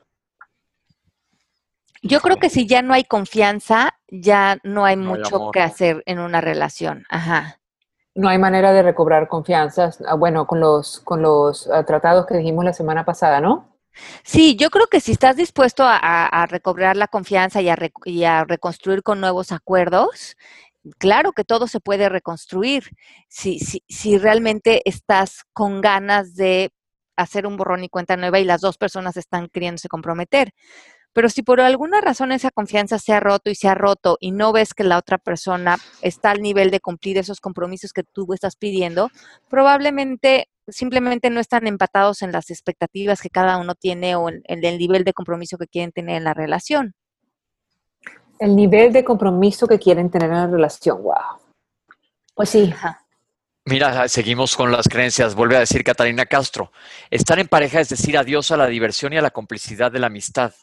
[2.03, 6.19] Yo creo que si ya no hay confianza, ya no hay mucho que hacer en
[6.19, 7.05] una relación.
[7.11, 7.59] Ajá.
[8.15, 12.37] No hay manera de recobrar confianza, ah, bueno, con los, con los ah, tratados que
[12.37, 13.71] dijimos la semana pasada, ¿no?
[14.25, 19.21] Sí, yo creo que si estás dispuesto a, recobrar la confianza y a, reconstruir con
[19.21, 20.37] nuevos acuerdos,
[20.99, 22.91] claro que todo se puede reconstruir
[23.29, 26.71] si, si, si realmente estás con ganas de
[27.17, 30.53] hacer un borrón y cuenta nueva y las dos personas están queriéndose comprometer.
[31.13, 34.31] Pero si por alguna razón esa confianza se ha roto y se ha roto y
[34.31, 38.33] no ves que la otra persona está al nivel de cumplir esos compromisos que tú
[38.33, 39.11] estás pidiendo,
[39.49, 44.79] probablemente simplemente no están empatados en las expectativas que cada uno tiene o en, el
[44.79, 46.95] nivel de compromiso que quieren tener en la relación.
[48.41, 51.15] El nivel de compromiso que quieren tener en la relación, wow.
[52.35, 52.73] Pues sí.
[53.67, 55.35] Mira, seguimos con las creencias.
[55.35, 56.73] Vuelve a decir Catalina Castro.
[57.11, 60.07] Estar en pareja es decir adiós a la diversión y a la complicidad de la
[60.07, 60.55] amistad.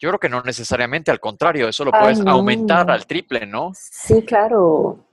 [0.00, 3.70] Yo creo que no necesariamente, al contrario, eso lo puedes aumentar al triple, ¿no?
[3.74, 5.06] Sí, claro.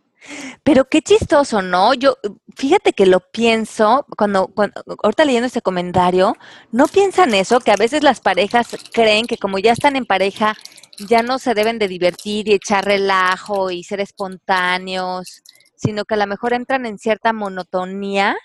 [0.64, 1.94] Pero qué chistoso, ¿no?
[1.94, 2.18] Yo,
[2.56, 6.36] fíjate que lo pienso, cuando, cuando, ahorita leyendo este comentario,
[6.72, 7.60] ¿no piensan eso?
[7.60, 10.56] Que a veces las parejas creen que como ya están en pareja,
[10.98, 15.44] ya no se deben de divertir y echar relajo y ser espontáneos,
[15.76, 18.36] sino que a lo mejor entran en cierta monotonía.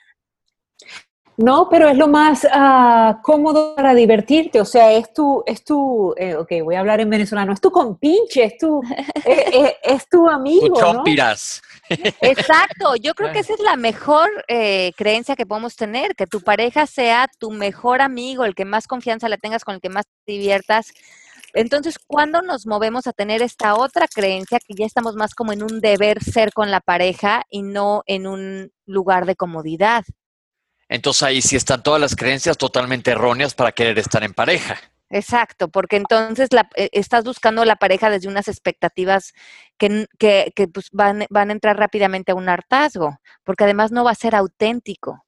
[1.38, 6.14] No, pero es lo más ah, cómodo para divertirte, o sea, es tu, es tu,
[6.18, 8.82] eh, ok, voy a hablar en venezolano, es tu compinche, es tu,
[9.24, 11.62] eh, eh, es, tu amigo, tu chompiras.
[11.88, 16.86] Exacto, yo creo que esa es la mejor creencia que podemos tener, que tu pareja
[16.86, 20.32] sea tu mejor amigo, el que más confianza le tengas, con el que más te
[20.32, 20.92] diviertas.
[21.54, 25.62] Entonces, ¿cuándo nos movemos a tener esta otra creencia que ya estamos más como en
[25.62, 30.04] un deber ser con la pareja y no en un lugar de comodidad?
[30.88, 34.76] Entonces ahí sí están todas las creencias totalmente erróneas para querer estar en pareja.
[35.08, 39.34] Exacto, porque entonces la, eh, estás buscando la pareja desde unas expectativas
[39.76, 44.04] que, que, que pues van, van a entrar rápidamente a un hartazgo, porque además no
[44.04, 45.22] va a ser auténtico.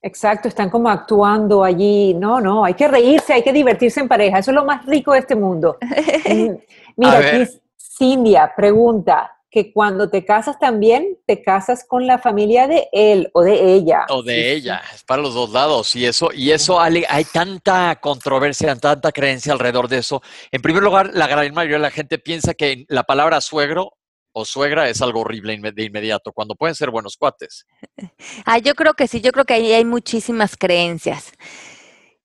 [0.00, 2.14] Exacto, están como actuando allí.
[2.14, 4.38] No, no, hay que reírse, hay que divertirse en pareja.
[4.38, 5.76] Eso es lo más rico de este mundo.
[6.28, 6.56] Mm,
[6.96, 12.88] mira, aquí Cindia pregunta, que cuando te casas también te casas con la familia de
[12.92, 14.04] él o de ella.
[14.10, 15.96] O de ella, es para los dos lados.
[15.96, 20.22] Y eso, y eso hay tanta controversia, tanta creencia alrededor de eso.
[20.50, 23.97] En primer lugar, la gran mayoría de la gente piensa que la palabra suegro
[24.38, 27.66] o suegra es algo horrible de inmediato, cuando pueden ser buenos cuates.
[28.44, 31.32] Ah, yo creo que sí, yo creo que ahí hay muchísimas creencias.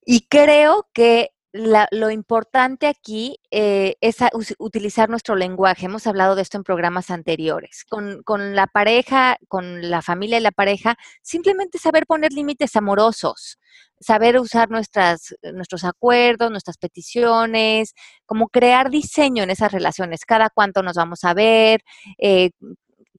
[0.05, 4.17] Y creo que lo importante aquí eh, es
[4.57, 5.85] utilizar nuestro lenguaje.
[5.85, 7.85] Hemos hablado de esto en programas anteriores.
[7.87, 13.59] Con, con, la pareja, con la familia y la pareja, simplemente saber poner límites amorosos,
[13.99, 17.93] saber usar nuestras, nuestros acuerdos, nuestras peticiones,
[18.25, 20.25] como crear diseño en esas relaciones.
[20.25, 21.81] Cada cuánto nos vamos a ver,
[22.17, 22.49] eh,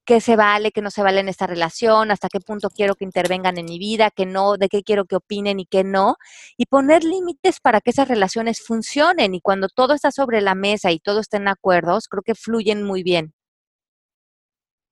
[0.04, 3.04] qué se vale, qué no se vale en esta relación, hasta qué punto quiero que
[3.04, 6.16] intervengan en mi vida, qué no, de qué quiero que opinen y qué no,
[6.56, 9.34] y poner límites para que esas relaciones funcionen.
[9.34, 12.82] Y cuando todo está sobre la mesa y todo está en acuerdos, creo que fluyen
[12.82, 13.32] muy bien.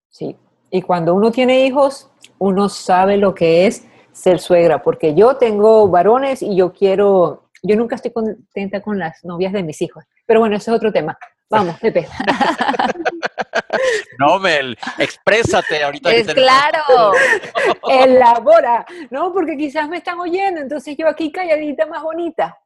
[0.09, 0.37] Sí,
[0.70, 5.88] y cuando uno tiene hijos, uno sabe lo que es ser suegra, porque yo tengo
[5.88, 10.40] varones y yo quiero, yo nunca estoy contenta con las novias de mis hijos, pero
[10.40, 11.16] bueno, ese es otro tema.
[11.48, 12.07] Vamos, Pepe.
[14.18, 16.12] No, Mel, exprésate ahorita.
[16.12, 17.12] Es claro.
[17.90, 19.32] Elabora, ¿no?
[19.32, 22.58] Porque quizás me están oyendo, entonces yo aquí calladita más bonita.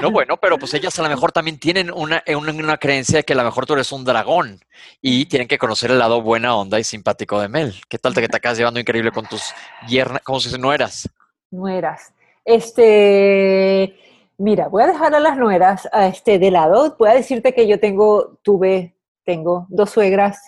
[0.00, 3.34] No, bueno, pero pues ellas a lo mejor también tienen una, una, creencia de que
[3.34, 4.60] a lo mejor tú eres un dragón
[5.02, 7.74] y tienen que conocer el lado buena onda y simpático de Mel.
[7.88, 9.54] ¿Qué tal te que te acabas llevando increíble con tus
[9.86, 11.08] yernas, como si nueras?
[11.50, 12.12] Nueras.
[12.44, 13.98] Este,
[14.38, 16.96] mira, voy a dejar a las nueras este, de lado.
[16.98, 18.94] Voy a decirte que yo tengo, tuve
[19.28, 20.38] tengo dos suegras,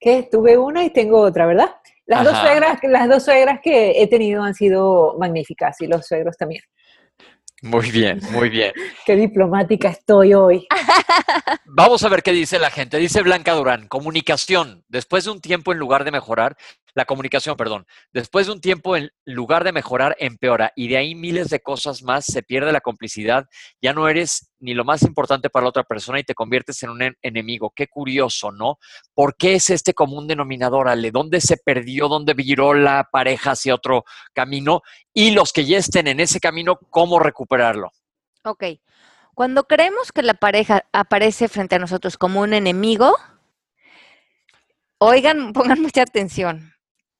[0.00, 1.70] que tuve una y tengo otra, ¿verdad?
[2.04, 6.36] Las dos, suegras, las dos suegras que he tenido han sido magníficas y los suegros
[6.36, 6.62] también.
[7.62, 8.72] Muy bien, muy bien.
[9.06, 10.66] Qué diplomática estoy hoy.
[11.64, 12.98] Vamos a ver qué dice la gente.
[12.98, 14.84] Dice Blanca Durán, comunicación.
[14.88, 16.56] Después de un tiempo, en lugar de mejorar,
[16.94, 20.72] la comunicación, perdón, después de un tiempo, en lugar de mejorar, empeora.
[20.76, 23.46] Y de ahí miles de cosas más, se pierde la complicidad.
[23.80, 26.90] Ya no eres ni lo más importante para la otra persona y te conviertes en
[26.90, 27.72] un enemigo.
[27.74, 28.78] Qué curioso, ¿no?
[29.14, 31.10] ¿Por qué es este común denominador, Ale?
[31.10, 32.08] ¿Dónde se perdió?
[32.08, 34.82] ¿Dónde viró la pareja hacia otro camino?
[35.14, 37.90] Y los que ya estén en ese camino, ¿cómo recuperarlo?
[38.44, 38.64] Ok.
[39.34, 43.16] Cuando creemos que la pareja aparece frente a nosotros como un enemigo,
[44.98, 46.72] oigan, pongan mucha atención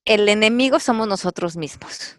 [0.04, 2.18] el enemigo somos nosotros mismos.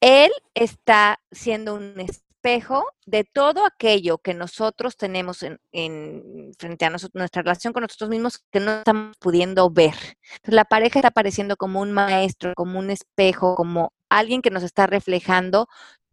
[0.00, 7.42] Él está siendo un espejo de todo aquello que nosotros tenemos en, frente a nuestra
[7.42, 9.94] relación con nosotros mismos que no estamos pudiendo ver.
[10.36, 14.62] Entonces, la pareja está apareciendo como un maestro, como un espejo, como alguien que nos
[14.62, 15.66] está reflejando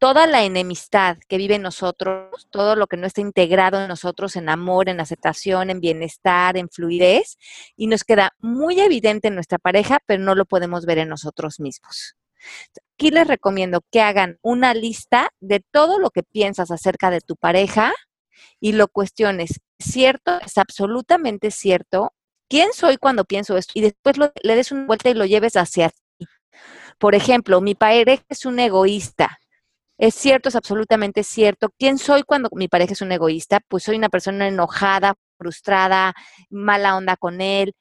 [0.03, 4.35] toda la enemistad que vive en nosotros, todo lo que no está integrado en nosotros
[4.35, 7.37] en amor, en aceptación, en bienestar, en fluidez,
[7.77, 11.61] y nos queda muy evidente en nuestra pareja, pero no lo podemos ver en nosotros
[11.61, 12.17] mismos.
[12.95, 17.37] Aquí les recomiendo que hagan una lista de todo lo que piensas acerca de tu
[17.37, 17.93] pareja
[18.59, 19.61] y lo cuestiones.
[19.79, 20.37] ¿Cierto?
[20.45, 22.11] ¿Es absolutamente cierto?
[22.49, 23.71] ¿Quién soy cuando pienso esto?
[23.73, 26.27] Y después le des una vuelta y lo lleves hacia ti.
[26.99, 29.39] Por ejemplo, mi pareja es un egoísta.
[29.97, 31.69] Es cierto, es absolutamente cierto.
[31.77, 33.59] ¿Quién soy cuando mi pareja es un egoísta?
[33.67, 36.13] Pues soy una persona enojada, frustrada,
[36.49, 37.73] mala onda con él.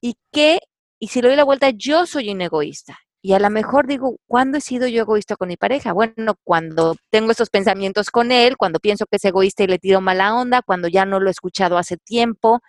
[0.00, 0.60] ¿Y qué?
[0.98, 2.98] Y si le doy la vuelta, yo soy un egoísta.
[3.20, 5.92] Y a lo mejor digo, ¿cuándo he sido yo egoísta con mi pareja?
[5.92, 10.00] Bueno, cuando tengo estos pensamientos con él, cuando pienso que es egoísta y le tiro
[10.00, 12.60] mala onda, cuando ya no lo he escuchado hace tiempo.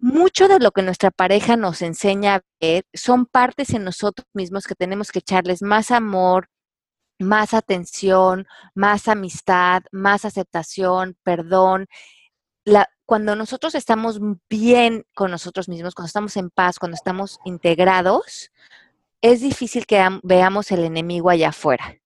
[0.00, 4.66] Mucho de lo que nuestra pareja nos enseña a ver son partes en nosotros mismos
[4.66, 6.48] que tenemos que echarles más amor,
[7.18, 11.86] más atención, más amistad, más aceptación, perdón.
[12.64, 18.52] La, cuando nosotros estamos bien con nosotros mismos, cuando estamos en paz, cuando estamos integrados,
[19.22, 21.96] es difícil que veamos el enemigo allá afuera.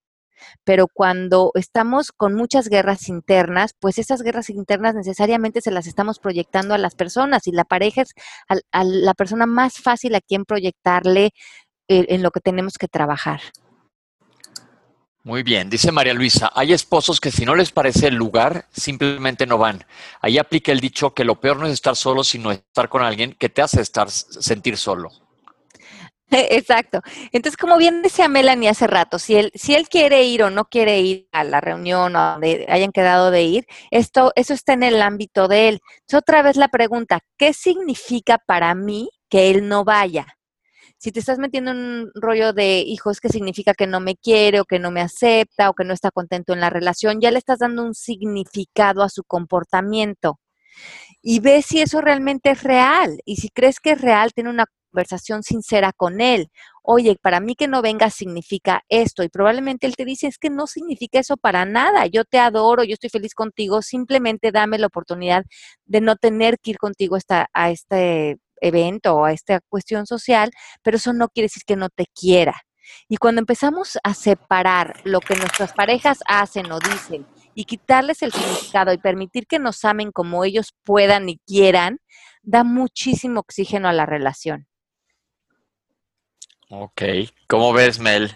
[0.65, 6.19] Pero cuando estamos con muchas guerras internas, pues esas guerras internas necesariamente se las estamos
[6.19, 8.15] proyectando a las personas y la pareja es
[8.49, 11.33] a, la persona más fácil a quien proyectarle
[11.89, 13.41] eh, en lo que tenemos que trabajar.
[15.25, 19.47] Muy bien, dice María Luisa, hay esposos que si no les parece el lugar, simplemente
[19.47, 19.85] no van.
[20.21, 23.33] Ahí aplica el dicho que lo peor no es estar solo, sino estar con alguien
[23.35, 25.11] que te hace estar sentir solo.
[26.33, 27.03] Exacto.
[27.31, 30.65] Entonces, como bien decía Melanie hace rato, si él, si él quiere ir o no
[30.65, 34.83] quiere ir a la reunión o donde hayan quedado de ir, esto, eso está en
[34.83, 35.81] el ámbito de él.
[36.13, 40.27] Otra vez la pregunta, ¿qué significa para mí que él no vaya?
[41.03, 44.61] Si te estás metiendo en un rollo de, hijos, que significa que no me quiere
[44.61, 47.39] o que no me acepta o que no está contento en la relación, ya le
[47.39, 50.39] estás dando un significado a su comportamiento.
[51.21, 53.19] Y ve si eso realmente es real.
[53.25, 56.51] Y si crees que es real, tiene una conversación sincera con él.
[56.85, 59.25] Oye, para mí que no venga significa esto.
[59.25, 62.07] Y probablemente él te dice, es que no significa eso para nada.
[62.07, 63.83] Yo te adoro, yo estoy feliz contigo.
[63.83, 65.45] Simplemente dame la oportunidad
[65.85, 67.17] de no tener que ir contigo
[67.53, 70.51] a este evento o a esta cuestión social,
[70.83, 72.63] pero eso no quiere decir que no te quiera.
[73.09, 78.33] Y cuando empezamos a separar lo que nuestras parejas hacen o dicen y quitarles el
[78.33, 81.99] significado y permitir que nos amen como ellos puedan y quieran,
[82.43, 84.67] da muchísimo oxígeno a la relación.
[86.71, 87.03] Ok,
[87.47, 88.35] ¿cómo ves, Mel?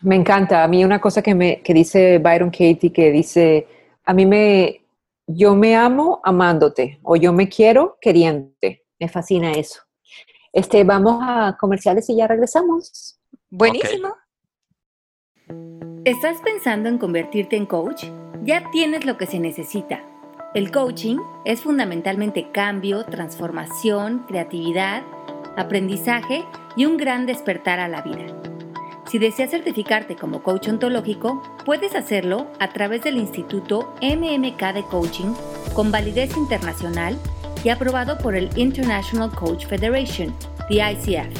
[0.00, 0.64] Me encanta.
[0.64, 3.68] A mí una cosa que, me, que dice Byron Katie, que dice,
[4.04, 4.86] a mí me,
[5.26, 8.83] yo me amo amándote o yo me quiero queriéndote.
[8.98, 9.80] Me fascina eso.
[10.52, 13.18] Este, vamos a comerciales y ya regresamos.
[13.50, 14.14] Buenísimo.
[16.04, 18.04] ¿Estás pensando en convertirte en coach?
[18.42, 20.04] Ya tienes lo que se necesita.
[20.54, 25.02] El coaching es fundamentalmente cambio, transformación, creatividad,
[25.56, 26.44] aprendizaje
[26.76, 28.26] y un gran despertar a la vida.
[29.10, 35.34] Si deseas certificarte como coach ontológico, puedes hacerlo a través del Instituto MMK de Coaching
[35.74, 37.18] con validez internacional
[37.64, 40.34] y aprobado por el International Coach Federation,
[40.68, 41.36] the ICF.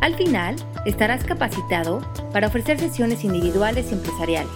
[0.00, 2.00] Al final, estarás capacitado
[2.32, 4.52] para ofrecer sesiones individuales y empresariales.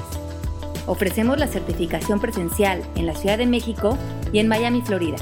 [0.87, 3.97] Ofrecemos la certificación presencial en la Ciudad de México
[4.33, 5.17] y en Miami, Florida.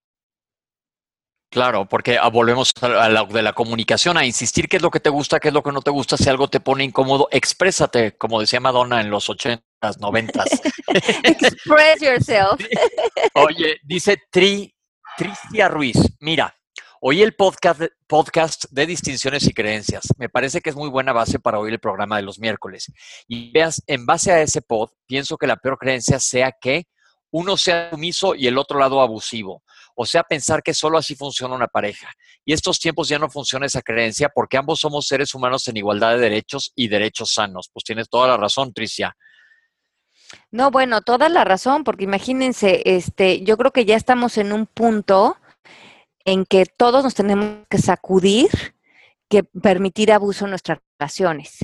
[1.50, 5.00] Claro, porque ah, volvemos a la de la comunicación, a insistir qué es lo que
[5.00, 8.16] te gusta, qué es lo que no te gusta, si algo te pone incómodo, exprésate,
[8.18, 10.50] como decía Madonna en los ochentas, noventas.
[11.24, 12.62] Express yourself.
[13.34, 14.72] Oye, dice Tri,
[15.18, 16.56] Tristia Ruiz, mira,
[17.08, 20.08] Oí el podcast, podcast de distinciones y creencias.
[20.18, 22.92] Me parece que es muy buena base para oír el programa de los miércoles.
[23.28, 26.88] Y veas, en base a ese pod, pienso que la peor creencia sea que
[27.30, 29.62] uno sea sumiso y el otro lado abusivo.
[29.96, 32.12] O sea, pensar que solo así funciona una pareja.
[32.44, 36.14] Y estos tiempos ya no funciona esa creencia porque ambos somos seres humanos en igualdad
[36.14, 37.70] de derechos y derechos sanos.
[37.72, 39.16] Pues tienes toda la razón, Tricia.
[40.50, 44.66] No, bueno, toda la razón, porque imagínense, este, yo creo que ya estamos en un
[44.66, 45.38] punto
[46.26, 48.50] en que todos nos tenemos que sacudir
[49.30, 51.60] que permitir abuso en nuestras relaciones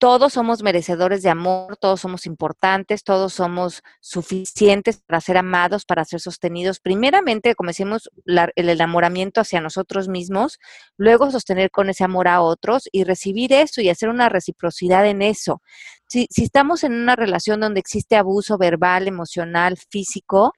[0.00, 6.06] todos somos merecedores de amor, todos somos importantes, todos somos suficientes para ser amados, para
[6.06, 6.80] ser sostenidos.
[6.80, 10.58] Primeramente, como decimos, el enamoramiento hacia nosotros mismos,
[10.96, 15.20] luego sostener con ese amor a otros y recibir eso y hacer una reciprocidad en
[15.20, 15.60] eso.
[16.08, 20.54] Si, si estamos en una relación donde existe abuso verbal, emocional, físico,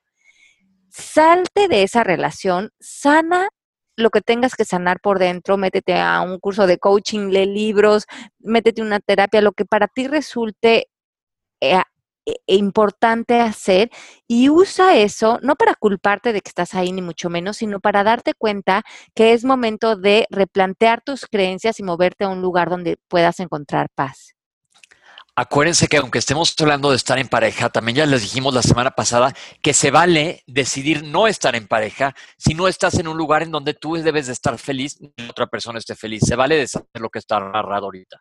[0.93, 3.49] salte de esa relación, sana
[3.97, 8.07] lo que tengas que sanar por dentro, métete a un curso de coaching, lee libros,
[8.41, 10.89] métete una terapia, lo que para ti resulte
[11.61, 11.83] eh,
[12.27, 13.91] e, e importante hacer
[14.29, 18.05] y usa eso no para culparte de que estás ahí ni mucho menos, sino para
[18.05, 18.83] darte cuenta
[19.15, 23.89] que es momento de replantear tus creencias y moverte a un lugar donde puedas encontrar
[23.95, 24.35] paz.
[25.35, 28.91] Acuérdense que aunque estemos hablando de estar en pareja, también ya les dijimos la semana
[28.91, 33.43] pasada que se vale decidir no estar en pareja si no estás en un lugar
[33.43, 36.23] en donde tú debes de estar feliz y otra persona esté feliz.
[36.27, 38.21] Se vale deshacer lo que está narrado ahorita.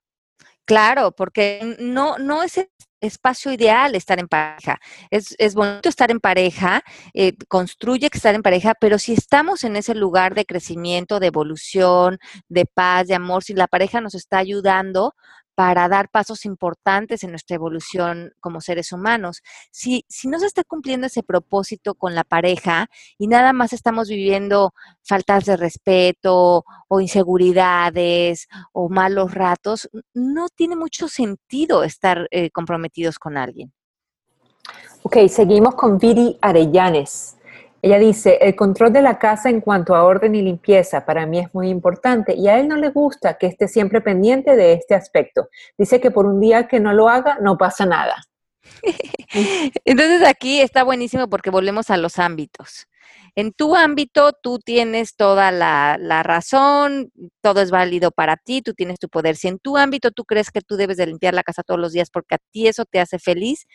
[0.66, 2.66] Claro, porque no, no es
[3.02, 4.80] espacio ideal estar en pareja.
[5.10, 6.82] Es, es bonito estar en pareja,
[7.14, 11.28] eh, construye que estar en pareja, pero si estamos en ese lugar de crecimiento, de
[11.28, 15.14] evolución, de paz, de amor, si la pareja nos está ayudando,
[15.62, 19.44] para dar pasos importantes en nuestra evolución como seres humanos.
[19.70, 22.90] Si, si no se está cumpliendo ese propósito con la pareja
[23.20, 30.76] y nada más estamos viviendo faltas de respeto o inseguridades o malos ratos, no tiene
[30.76, 33.72] mucho sentido estar eh, comprometidos con alguien.
[35.04, 37.38] Ok, seguimos con Viri Arellanes.
[37.82, 41.40] Ella dice, el control de la casa en cuanto a orden y limpieza para mí
[41.40, 44.94] es muy importante y a él no le gusta que esté siempre pendiente de este
[44.94, 45.50] aspecto.
[45.78, 48.16] Dice que por un día que no lo haga no pasa nada.
[49.86, 52.88] Entonces aquí está buenísimo porque volvemos a los ámbitos.
[53.36, 57.12] En tu ámbito tú tienes toda la, la, razón,
[57.42, 59.38] todo es válido para ti, tú tienes tu poder.
[59.38, 61.94] Si en tu ámbito tú crees que tú debes de limpiar la casa todos los
[61.94, 63.68] días porque a ti eso te hace feliz,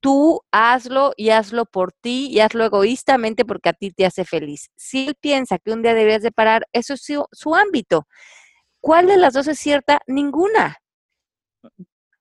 [0.00, 4.70] tú hazlo y hazlo por ti y hazlo egoístamente porque a ti te hace feliz.
[4.76, 8.06] Si él piensa que un día deberías de parar, eso es su, ámbito.
[8.80, 10.00] ¿Cuál de las dos es cierta?
[10.06, 10.78] Ninguna.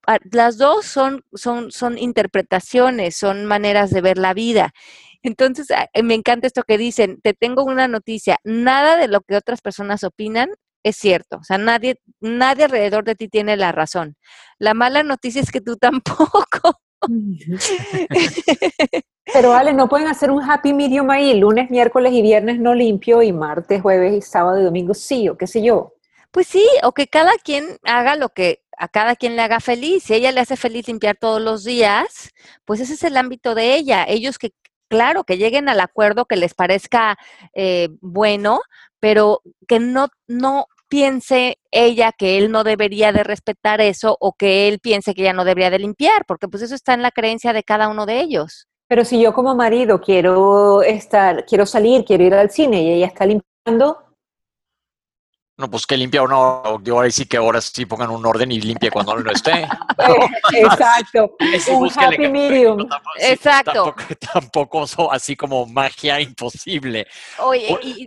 [0.07, 4.71] Ah, las dos son, son, son interpretaciones, son maneras de ver la vida.
[5.23, 9.35] Entonces, ah, me encanta esto que dicen, te tengo una noticia, nada de lo que
[9.35, 10.51] otras personas opinan
[10.83, 14.15] es cierto, o sea, nadie, nadie alrededor de ti tiene la razón.
[14.59, 16.79] La mala noticia es que tú tampoco.
[19.33, 23.21] Pero Ale, no pueden hacer un happy medium ahí, lunes, miércoles y viernes no limpio
[23.21, 25.93] y martes, jueves y sábado y domingo sí, o qué sé yo.
[26.31, 30.03] Pues sí, o que cada quien haga lo que a cada quien le haga feliz.
[30.03, 32.29] Si ella le hace feliz limpiar todos los días,
[32.65, 34.05] pues ese es el ámbito de ella.
[34.07, 34.51] Ellos que,
[34.87, 37.17] claro, que lleguen al acuerdo que les parezca
[37.53, 38.61] eh, bueno,
[38.99, 44.67] pero que no, no piense ella que él no debería de respetar eso o que
[44.67, 47.53] él piense que ella no debería de limpiar, porque pues eso está en la creencia
[47.53, 48.67] de cada uno de ellos.
[48.87, 53.07] Pero si yo como marido quiero estar, quiero salir, quiero ir al cine y ella
[53.07, 53.97] está limpiando,
[55.57, 58.91] no, pues que limpia uno, ahora sí que ahora sí pongan un orden y limpie
[58.91, 59.67] cuando no esté.
[60.53, 61.35] Exacto.
[61.71, 62.87] un happy medium.
[63.19, 63.95] Exacto.
[64.31, 67.07] Tampoco, así como magia imposible.
[67.39, 68.05] Oye, y,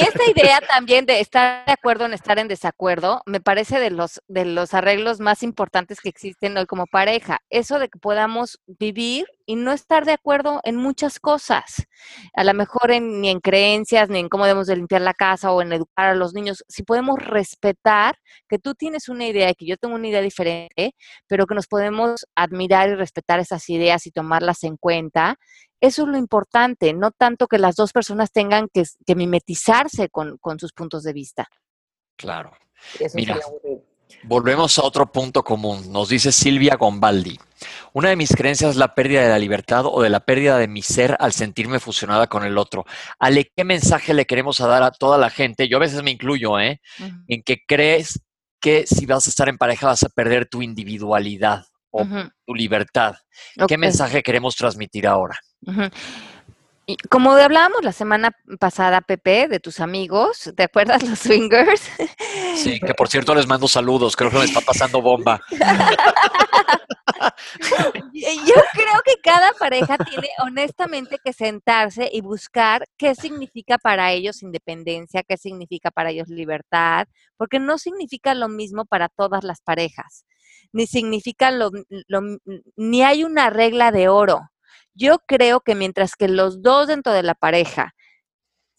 [0.00, 4.20] esta idea también de estar de acuerdo en estar en desacuerdo, me parece de los,
[4.28, 7.40] de los arreglos más importantes que existen hoy como pareja.
[7.48, 11.86] Eso de que podamos vivir y no estar de acuerdo en muchas cosas.
[12.32, 15.52] A lo mejor en, ni en creencias, ni en cómo debemos de limpiar la casa
[15.52, 16.64] o en educar a los niños.
[16.68, 18.16] Si podemos respetar
[18.48, 20.94] que tú tienes una idea y que yo tengo una idea diferente,
[21.26, 25.36] pero que nos podemos admirar y respetar esas ideas y tomarlas en cuenta,
[25.82, 28.84] eso es lo importante, no tanto que las dos personas tengan que,
[29.14, 31.46] mimetizarse con, sus puntos de vista.
[32.16, 32.52] Claro.
[33.12, 33.38] Mira,
[34.24, 35.92] volvemos a otro punto común.
[35.92, 37.38] Nos dice Silvia Gombaldi.
[37.92, 40.68] Una de mis creencias es la pérdida de la libertad o de la pérdida de
[40.68, 42.84] mi ser al sentirme fusionada con el otro.
[43.18, 45.68] Ale, ¿qué mensaje le queremos dar a toda la gente?
[45.68, 46.80] Yo a veces me incluyo, ¿eh?
[47.28, 48.20] En que crees
[48.60, 52.06] que si vas a estar en pareja vas a perder tu individualidad o
[52.46, 53.16] tu libertad.
[53.68, 55.38] ¿Qué mensaje queremos transmitir ahora?
[56.84, 61.88] Y como hablábamos la semana pasada, Pepe, de tus amigos, ¿te acuerdas los swingers?
[62.56, 65.40] Sí, que por cierto les mando saludos, creo que me está pasando bomba.
[68.12, 74.42] Yo creo que cada pareja tiene honestamente que sentarse y buscar qué significa para ellos
[74.42, 77.06] independencia, qué significa para ellos libertad,
[77.36, 80.24] porque no significa lo mismo para todas las parejas,
[80.72, 81.70] ni significa lo,
[82.08, 82.38] lo
[82.76, 84.51] ni hay una regla de oro
[84.94, 87.94] yo creo que mientras que los dos dentro de la pareja,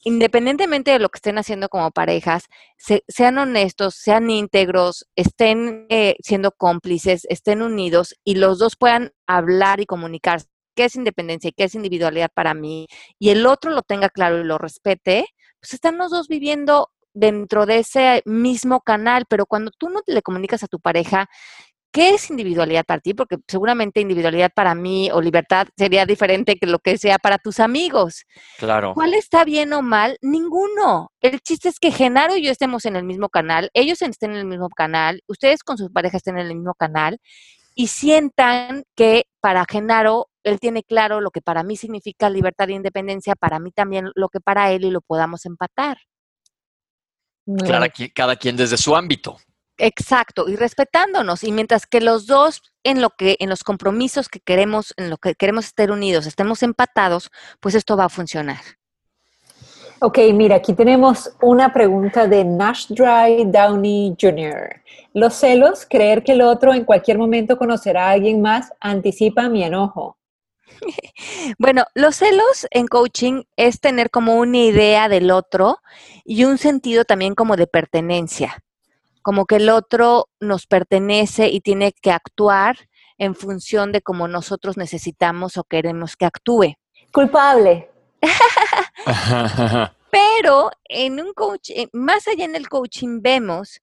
[0.03, 2.45] independientemente de lo que estén haciendo como parejas,
[3.07, 9.79] sean honestos, sean íntegros, estén eh, siendo cómplices, estén unidos y los dos puedan hablar
[9.79, 12.87] y comunicarse qué es independencia y qué es individualidad para mí,
[13.19, 15.25] y el otro lo tenga claro y lo respete,
[15.61, 20.21] pues están los dos viviendo dentro de ese mismo canal, pero cuando tú no le
[20.23, 21.29] comunicas a tu pareja
[21.93, 23.13] ¿Qué es individualidad para ti?
[23.13, 27.59] Porque seguramente individualidad para mí o libertad sería diferente que lo que sea para tus
[27.59, 28.25] amigos.
[28.57, 28.95] Claro.
[28.95, 30.17] ¿Cuál está bien o mal?
[30.21, 31.11] Ninguno.
[31.21, 34.37] El chiste es que Genaro y yo estemos en el mismo canal, ellos estén en
[34.37, 37.19] el mismo canal, ustedes con sus parejas estén en el mismo canal
[37.75, 42.73] y sientan que para Genaro él tiene claro lo que para mí significa libertad e
[42.73, 45.97] independencia, para mí también lo que para él y lo podamos empatar.
[47.45, 47.85] Claro,
[48.15, 49.37] cada quien desde su ámbito.
[49.77, 51.43] Exacto, y respetándonos.
[51.43, 55.17] Y mientras que los dos en lo que, en los compromisos que queremos, en lo
[55.17, 58.61] que queremos estar unidos, estemos empatados, pues esto va a funcionar.
[59.99, 64.81] Ok, mira, aquí tenemos una pregunta de Nash Dry Downey Jr.
[65.13, 69.63] Los celos, creer que el otro en cualquier momento conocerá a alguien más, anticipa mi
[69.63, 70.17] enojo.
[71.57, 75.77] Bueno, los celos en coaching es tener como una idea del otro
[76.25, 78.63] y un sentido también como de pertenencia
[79.23, 82.77] como que el otro nos pertenece y tiene que actuar
[83.17, 86.75] en función de cómo nosotros necesitamos o queremos que actúe.
[87.11, 87.89] Culpable.
[90.11, 93.81] Pero en un coach, más allá en el coaching vemos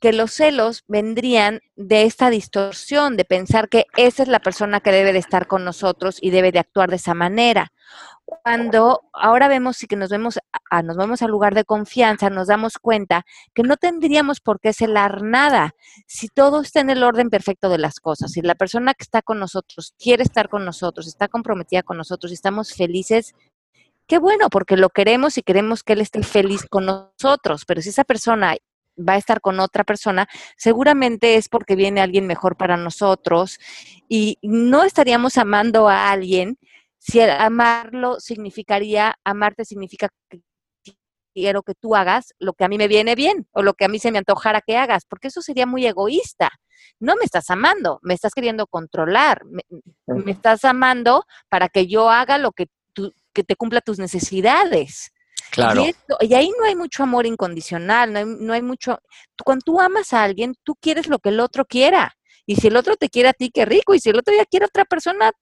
[0.00, 4.92] que los celos vendrían de esta distorsión, de pensar que esa es la persona que
[4.92, 7.72] debe de estar con nosotros y debe de actuar de esa manera.
[8.24, 10.38] Cuando ahora vemos y que nos vemos,
[10.70, 14.72] a, nos vamos al lugar de confianza, nos damos cuenta que no tendríamos por qué
[14.72, 15.74] celar nada
[16.06, 18.32] si todo está en el orden perfecto de las cosas.
[18.32, 22.30] Si la persona que está con nosotros quiere estar con nosotros, está comprometida con nosotros
[22.30, 23.34] y estamos felices,
[24.06, 27.64] qué bueno, porque lo queremos y queremos que él esté feliz con nosotros.
[27.66, 28.56] Pero si esa persona
[28.96, 33.58] va a estar con otra persona, seguramente es porque viene alguien mejor para nosotros
[34.08, 36.58] y no estaríamos amando a alguien
[37.00, 40.42] si amarlo significaría, amarte significa que
[41.32, 43.88] quiero que tú hagas lo que a mí me viene bien o lo que a
[43.88, 46.50] mí se me antojara que hagas, porque eso sería muy egoísta.
[46.98, 49.62] No me estás amando, me estás queriendo controlar, me,
[50.30, 55.12] estás amando para que yo haga lo que, tú, que te cumpla tus necesidades.
[55.50, 55.84] Claro.
[56.20, 59.00] Y, ahí no hay mucho amor incondicional, no hay, no hay mucho...
[59.44, 62.16] Cuando tú amas a alguien, tú quieres lo que el otro quiera.
[62.46, 63.94] Y si el otro te quiere a ti, qué rico.
[63.94, 65.32] Y si el otro ya quiere a otra persona,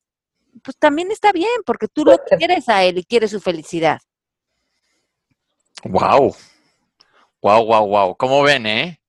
[0.63, 3.99] pues también está bien, porque tú lo quieres a él y quieres su felicidad.
[5.85, 6.35] Wow.
[7.41, 8.17] Wow, wow, wow.
[8.17, 9.01] ¿Cómo ven, eh?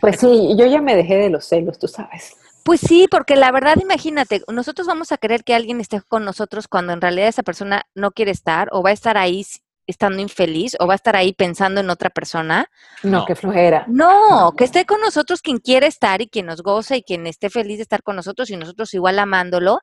[0.00, 2.36] Pues sí, yo ya me dejé de los celos, tú sabes.
[2.64, 6.68] Pues sí, porque la verdad, imagínate, nosotros vamos a querer que alguien esté con nosotros
[6.68, 9.44] cuando en realidad esa persona no quiere estar o va a estar ahí
[9.92, 12.68] estando infeliz o va a estar ahí pensando en otra persona.
[13.02, 13.84] No, que flojera.
[13.88, 17.50] No, que esté con nosotros quien quiere estar y quien nos goza y quien esté
[17.50, 19.80] feliz de estar con nosotros y nosotros igual amándolo.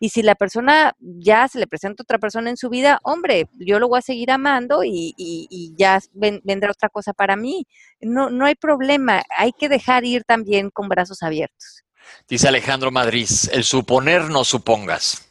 [0.00, 3.78] Y si la persona ya se le presenta otra persona en su vida, hombre, yo
[3.78, 7.66] lo voy a seguir amando y, y, ya vendrá otra cosa para mí.
[8.00, 11.84] No, no hay problema, hay que dejar ir también con brazos abiertos.
[12.28, 15.27] Dice Alejandro Madrid, el suponer no supongas.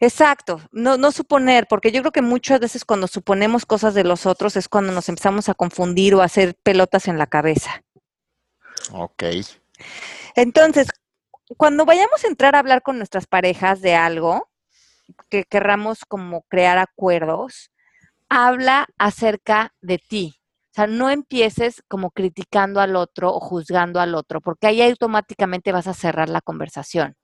[0.00, 4.26] Exacto, no, no suponer, porque yo creo que muchas veces cuando suponemos cosas de los
[4.26, 7.82] otros es cuando nos empezamos a confundir o a hacer pelotas en la cabeza.
[8.92, 9.24] Ok.
[10.34, 10.88] Entonces,
[11.56, 14.48] cuando vayamos a entrar a hablar con nuestras parejas de algo,
[15.28, 17.70] que querramos como crear acuerdos,
[18.28, 20.34] habla acerca de ti.
[20.70, 25.70] O sea, no empieces como criticando al otro o juzgando al otro, porque ahí automáticamente
[25.70, 27.14] vas a cerrar la conversación.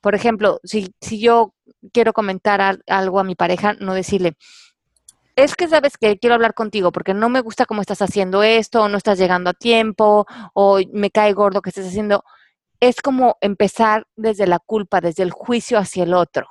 [0.00, 1.54] Por ejemplo, si, si yo
[1.92, 4.36] quiero comentar algo a mi pareja, no decirle,
[5.36, 8.82] es que sabes que quiero hablar contigo porque no me gusta cómo estás haciendo esto,
[8.82, 12.24] o no estás llegando a tiempo, o me cae gordo que estés haciendo.
[12.80, 16.46] Es como empezar desde la culpa, desde el juicio hacia el otro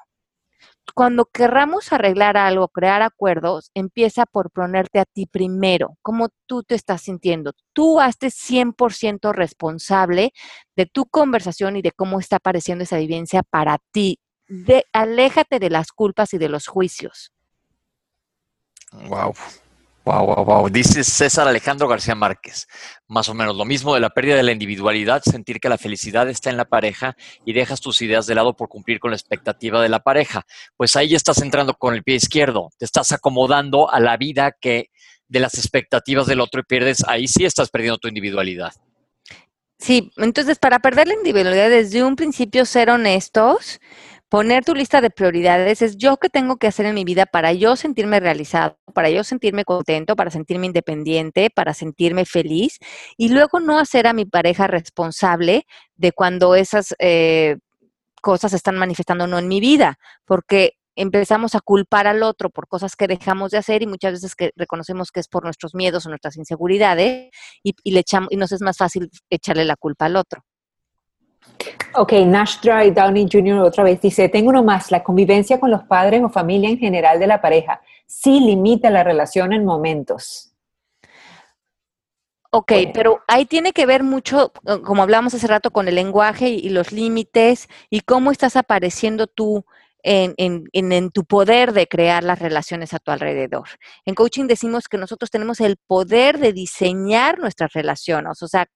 [0.91, 6.75] cuando querramos arreglar algo, crear acuerdos, empieza por ponerte a ti primero, cómo tú te
[6.75, 7.53] estás sintiendo.
[7.73, 10.31] Tú hazte 100% responsable
[10.75, 14.19] de tu conversación y de cómo está apareciendo esa vivencia para ti.
[14.47, 17.31] de, aléjate de las culpas y de los juicios.
[18.91, 19.33] Wow.
[20.09, 20.69] Wow, wow, wow.
[20.69, 22.67] Dice César Alejandro García Márquez.
[23.07, 26.27] Más o menos lo mismo de la pérdida de la individualidad, sentir que la felicidad
[26.27, 29.79] está en la pareja y dejas tus ideas de lado por cumplir con la expectativa
[29.83, 30.47] de la pareja.
[30.75, 32.71] Pues ahí ya estás entrando con el pie izquierdo.
[32.79, 34.89] Te estás acomodando a la vida que
[35.27, 38.73] de las expectativas del otro y pierdes, ahí sí estás perdiendo tu individualidad.
[39.77, 43.79] Sí, entonces para perder la individualidad desde un principio ser honestos,
[44.29, 47.51] poner tu lista de prioridades es yo qué tengo que hacer en mi vida para
[47.53, 52.77] yo sentirme realizado, para yo sentirme contento, para sentirme independiente, para sentirme feliz
[53.17, 55.65] y luego no hacer a mi pareja responsable
[55.95, 57.57] de cuando esas eh,
[58.21, 62.95] cosas están manifestando no en mi vida, porque empezamos a culpar al otro por cosas
[62.95, 66.09] que dejamos de hacer y muchas veces que reconocemos que es por nuestros miedos o
[66.09, 67.29] nuestras inseguridades
[67.63, 70.43] y, le echamos, y nos es más fácil echarle la culpa al otro.
[71.95, 73.59] Ok, Nash Dry Downey Jr.
[73.61, 77.19] otra vez dice, tengo uno más, la convivencia con los padres o familia en general
[77.19, 80.51] de la pareja sí limita la relación en momentos.
[82.51, 84.51] Ok, pero ahí tiene que ver mucho,
[84.83, 89.65] como hablamos hace rato, con el lenguaje y los límites y cómo estás apareciendo tú
[90.03, 93.67] en, tu poder de crear las relaciones a tu alrededor.
[94.05, 98.67] En coaching decimos que nosotros tenemos el poder de diseñar nuestras relaciones, o sea,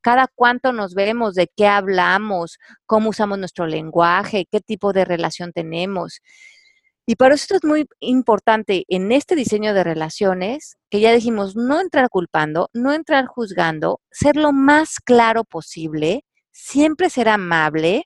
[0.00, 5.52] cada cuánto nos vemos, de qué hablamos, cómo usamos nuestro lenguaje, qué tipo de relación
[5.52, 6.20] tenemos.
[7.04, 11.80] Y por eso es muy importante en este diseño de relaciones, que ya dijimos, no
[11.80, 18.04] entrar culpando, no entrar juzgando, ser lo más claro posible, siempre ser amable,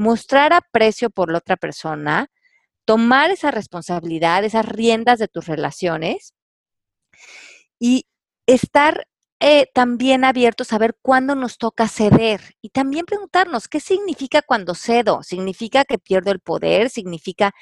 [0.00, 2.28] mostrar aprecio por la otra persona,
[2.86, 6.32] tomar esa responsabilidad, esas riendas de tus relaciones
[7.78, 8.06] y
[8.46, 9.06] estar
[9.40, 14.74] eh, también abiertos a ver cuándo nos toca ceder y también preguntarnos qué significa cuando
[14.74, 15.22] cedo.
[15.22, 16.88] ¿Significa que pierdo el poder?
[16.88, 17.52] ¿Significa?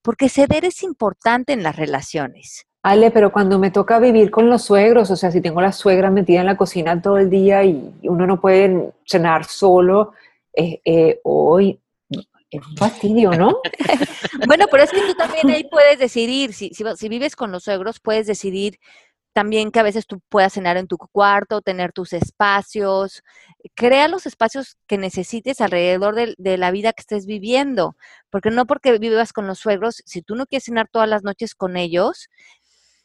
[0.00, 2.64] Porque ceder es importante en las relaciones.
[2.84, 6.12] Ale, pero cuando me toca vivir con los suegros, o sea, si tengo la suegra
[6.12, 10.12] metida en la cocina todo el día y uno no puede cenar solo,
[10.54, 11.80] eh, eh, hoy
[12.50, 13.60] es un fastidio, ¿no?
[14.46, 18.00] bueno, pero es que tú también ahí puedes decidir, si, si, vives con los suegros,
[18.00, 18.78] puedes decidir
[19.34, 23.22] también que a veces tú puedas cenar en tu cuarto, tener tus espacios,
[23.74, 27.96] crea los espacios que necesites alrededor de, de, la vida que estés viviendo,
[28.30, 31.54] porque no porque vivas con los suegros, si tú no quieres cenar todas las noches
[31.54, 32.28] con ellos,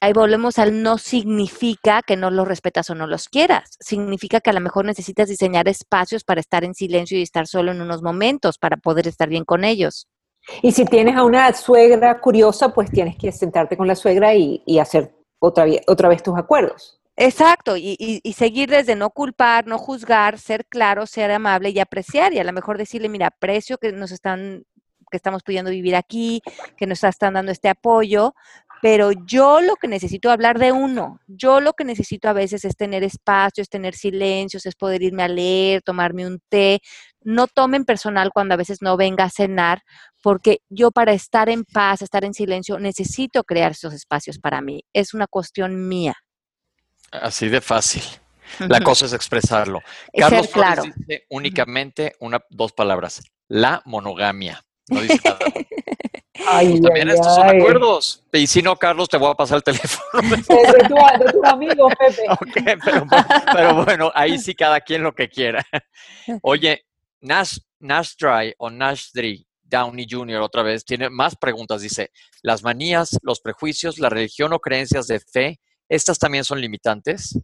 [0.04, 3.78] ahí volvemos al no significa que no los respetas o no los quieras.
[3.80, 7.72] Significa que a lo mejor necesitas diseñar espacios para estar en silencio y estar solo
[7.72, 10.10] en unos momentos para poder estar bien con ellos.
[10.62, 14.62] Y si tienes a una suegra curiosa, pues tienes que sentarte con la suegra y,
[14.78, 17.00] hacer otra, otra vez tus acuerdos.
[17.16, 22.34] Exacto, y, y, seguir desde no culpar, no juzgar, ser claro, ser amable y apreciar,
[22.34, 24.66] y a lo mejor decirle, mira, aprecio que nos están,
[25.12, 26.42] que estamos pudiendo vivir aquí,
[26.76, 28.34] que nos están dando este apoyo,
[28.84, 32.76] pero yo lo que necesito hablar de uno, yo lo que necesito a veces es
[32.76, 36.82] tener espacios, tener silencios, es poder irme a leer, tomarme un té.
[37.22, 39.84] No tomen personal cuando a veces no venga a cenar,
[40.22, 44.84] porque yo para estar en paz, estar en silencio, necesito crear esos espacios para mí.
[44.92, 46.16] Es una cuestión mía.
[47.10, 48.04] Así de fácil.
[48.60, 49.80] La cosa es expresarlo.
[50.14, 50.84] Carlos claro.
[50.84, 54.62] dice únicamente una, dos palabras, la monogamia.
[54.90, 55.40] No dice nada.
[56.48, 58.24] Ay, también estos son acuerdos.
[58.32, 60.04] Y si no, Carlos, te voy a pasar el teléfono.
[60.30, 62.78] De, tu, amigo, Pepe.
[63.54, 65.64] pero, bueno, ahí sí cada quien lo que quiera.
[66.42, 66.86] Oye,
[67.22, 70.42] Nash, Nash Dry o Nash Dry Downey Jr.
[70.42, 71.82] otra vez tiene más preguntas.
[71.82, 72.12] Dice,
[72.42, 77.38] las manías, los prejuicios, la religión o creencias de fe, ¿estas también son limitantes?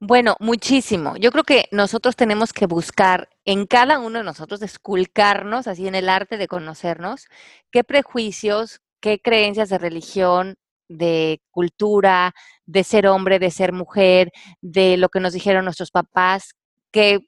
[0.00, 1.16] Bueno, muchísimo.
[1.16, 5.94] Yo creo que nosotros tenemos que buscar en cada uno de nosotros esculcarnos, así en
[5.94, 7.26] el arte de conocernos,
[7.70, 10.56] qué prejuicios, qué creencias de religión,
[10.88, 12.34] de cultura,
[12.66, 16.54] de ser hombre, de ser mujer, de lo que nos dijeron nuestros papás,
[16.90, 17.20] que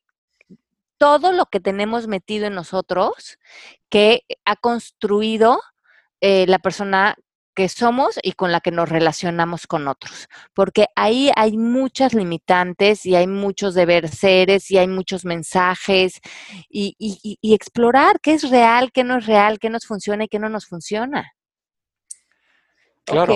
[0.99, 3.39] todo lo que tenemos metido en nosotros,
[3.91, 5.61] que ha construido
[6.21, 7.17] eh, la persona
[7.57, 13.07] que somos y con la que nos relacionamos con otros, porque ahí hay muchas limitantes
[13.07, 16.20] y hay muchos deber seres y hay muchos mensajes
[16.68, 16.94] y,
[17.42, 20.66] explorar qué es real, qué no es real, qué nos funciona y qué no nos
[20.66, 21.32] funciona.
[23.04, 23.34] Claro.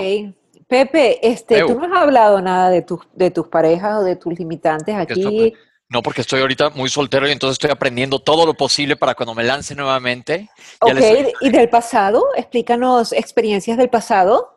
[0.68, 4.38] Pepe, este, tú no has hablado nada de, tus de tus parejas o de tus
[4.38, 5.54] limitantes aquí.
[5.90, 9.34] No, porque estoy ahorita muy soltero y entonces estoy aprendiendo todo lo posible para cuando
[9.34, 10.48] me lance nuevamente.
[10.80, 11.00] Ok,
[11.40, 12.24] ¿y del pasado?
[12.36, 14.56] Explícanos experiencias del pasado.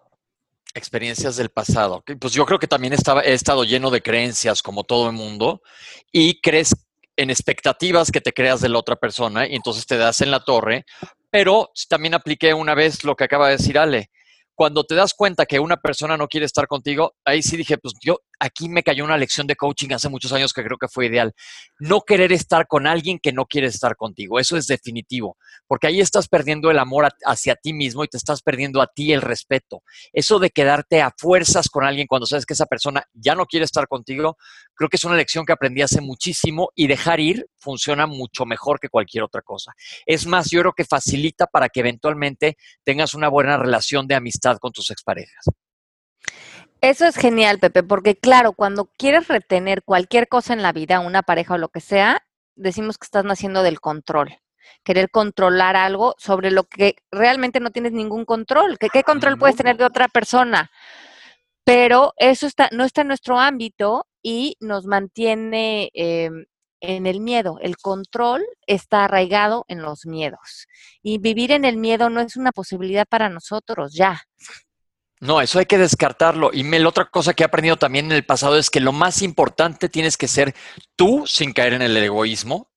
[0.75, 2.03] Experiencias del pasado.
[2.19, 5.63] Pues yo creo que también estaba, he estado lleno de creencias como todo el mundo
[6.11, 6.75] y crees
[7.17, 10.43] en expectativas que te creas de la otra persona y entonces te das en la
[10.43, 10.85] torre
[11.31, 14.11] Pero también apliqué una vez lo que acaba de decir Ale
[14.55, 17.93] cuando te das cuenta que una persona no quiere estar contigo, ahí sí dije, pues
[18.01, 21.07] yo, aquí me cayó una lección de coaching hace muchos años que creo que fue
[21.07, 21.33] ideal.
[21.79, 26.01] No querer estar con alguien que no quiere estar contigo, eso es definitivo, porque ahí
[26.01, 29.83] estás perdiendo el amor hacia ti mismo y te estás perdiendo a ti el respeto.
[30.11, 33.65] Eso de quedarte a fuerzas con alguien cuando sabes que esa persona ya no quiere
[33.65, 34.37] estar contigo,
[34.75, 38.79] creo que es una lección que aprendí hace muchísimo y dejar ir funciona mucho mejor
[38.79, 39.73] que cualquier otra cosa.
[40.05, 44.57] Es más, yo creo que facilita para que eventualmente tengas una buena relación de amistad
[44.57, 45.45] con tus exparejas.
[46.83, 51.23] Eso es genial, Pepe, porque claro, cuando quieres retener cualquier cosa en la vida, una
[51.23, 52.25] pareja o lo que sea,
[52.55, 54.35] decimos que estás naciendo del control.
[54.83, 58.77] Querer controlar algo sobre lo que realmente no tienes ningún control.
[58.77, 60.71] ¿Qué, qué control puedes tener de otra persona?
[61.63, 66.47] Pero eso está, no está en nuestro ámbito y nos mantiene em,
[66.81, 67.59] en el miedo.
[67.61, 70.67] El control está arraigado en los miedos.
[71.01, 74.23] Y vivir en el miedo no es una posibilidad para nosotros ya.
[75.21, 76.51] No, eso hay que descartarlo.
[76.53, 79.21] Y la otra cosa que he aprendido también en el pasado es que lo más
[79.21, 80.53] importante tienes que ser
[80.95, 82.69] tú sin caer en el egoísmo,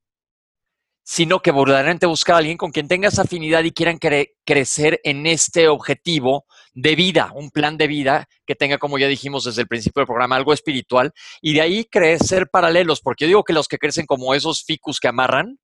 [1.09, 3.99] sino que verdaderamente buscar a alguien con quien tengas afinidad y quieran
[4.45, 9.45] crecer en este objetivo de vida, un plan de vida que tenga, como ya dijimos
[9.45, 13.45] desde el principio del programa, algo espiritual, y de ahí crecer paralelos, porque yo digo
[13.45, 15.59] que los que crecen como esos ficus que amarran,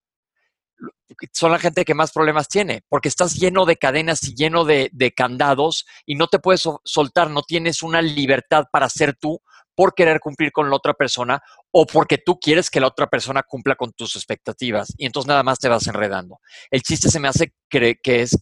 [1.32, 4.90] son la gente que más problemas tiene, porque estás lleno de cadenas y lleno de,
[5.16, 9.40] candados y no te puedes soltar, no tienes una libertad para ser tú
[9.74, 13.42] por querer cumplir con la otra persona o porque tú quieres que la otra persona
[13.42, 16.40] cumpla con tus expectativas y entonces nada más te vas enredando.
[16.70, 18.36] El chiste se me hace que es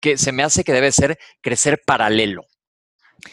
[0.00, 2.44] que se me hace que debe ser crecer paralelo.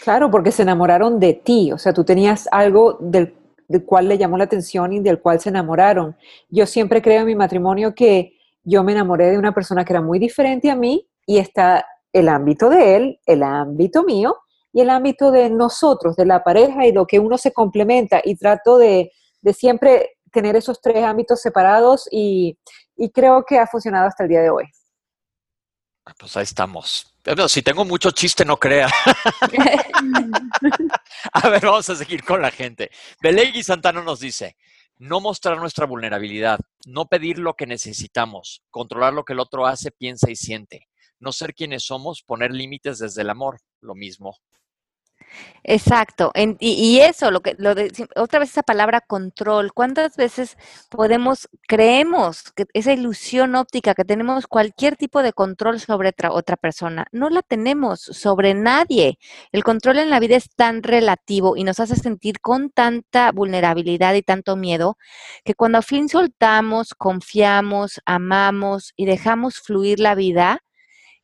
[0.01, 3.36] Claro, porque se enamoraron de ti, o sea, tú tenías algo del
[3.68, 6.16] del cual le llamó la atención y del cual se enamoraron.
[6.49, 10.01] Yo siempre creo en mi matrimonio que yo me enamoré de una persona que era
[10.01, 14.38] muy diferente a mí y está el ámbito de él, el ámbito mío
[14.72, 18.36] y el ámbito de nosotros, de la pareja y lo que uno se complementa y
[18.36, 19.11] trato de,
[19.53, 22.57] siempre tener esos tres ámbitos separados y,
[22.95, 24.66] y creo que ha funcionado hasta el día de hoy.
[26.18, 27.14] Pues ahí estamos.
[27.47, 28.88] Si tengo mucho chiste, no crea.
[31.34, 32.91] a ver, vamos a seguir con la gente.
[33.21, 34.55] Belegui Santano nos dice,
[34.97, 39.91] no mostrar nuestra vulnerabilidad, no pedir lo que necesitamos, controlar lo que el otro hace,
[39.91, 40.88] piensa y siente,
[41.19, 44.38] no ser quienes somos, poner límites desde el amor, lo mismo.
[45.67, 46.31] Exacto.
[46.59, 49.73] y, eso, lo que, lo de, otra vez esa palabra control.
[49.73, 50.57] ¿Cuántas veces
[50.89, 56.55] podemos, creemos que esa ilusión óptica que tenemos cualquier tipo de control sobre otra, otra
[56.55, 57.07] persona?
[57.11, 59.17] No la tenemos sobre nadie.
[59.51, 64.13] El control en la vida es tan relativo y nos hace sentir con tanta vulnerabilidad
[64.13, 64.97] y tanto miedo
[65.43, 70.59] que cuando al fin soltamos, confiamos, amamos y dejamos fluir la vida,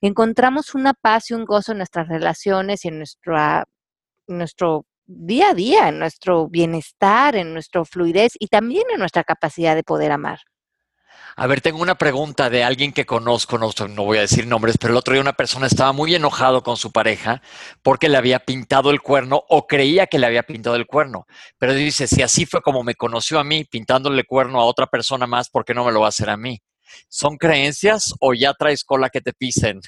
[0.02, 3.66] encontramos una paz y un gozo en nuestras relaciones y en nuestra
[4.38, 9.76] nuestro día a día, en nuestro bienestar, en nuestra fluidez y también en nuestra capacidad
[9.76, 10.40] de poder amar.
[11.36, 14.92] A ver, tengo una pregunta de alguien que conozco, no, voy a decir nombres, pero
[14.92, 17.42] el otro día una persona estaba muy enojado con su pareja
[17.82, 21.26] porque le había pintado el cuerno o creía que le había pintado el cuerno.
[21.58, 25.26] Pero dice, si así fue como me conoció a mí, pintándole cuerno a otra persona
[25.26, 26.62] más, ¿por qué no me lo va a hacer a mí?
[27.08, 29.80] ¿Son creencias o ya traes cola que te pisen?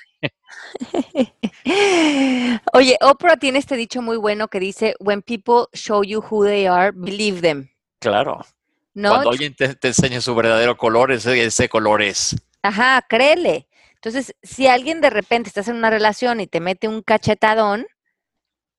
[2.73, 6.65] Oye, Oprah tiene este dicho muy bueno que dice, when people show you who they
[6.67, 7.69] are, believe them.
[7.99, 8.45] Claro.
[8.93, 12.35] Cuando alguien te, enseña su verdadero color, ese, ese color es.
[12.61, 13.67] Ajá, créele.
[13.95, 17.87] Entonces, si alguien de repente estás en una relación y te mete un cachetadón,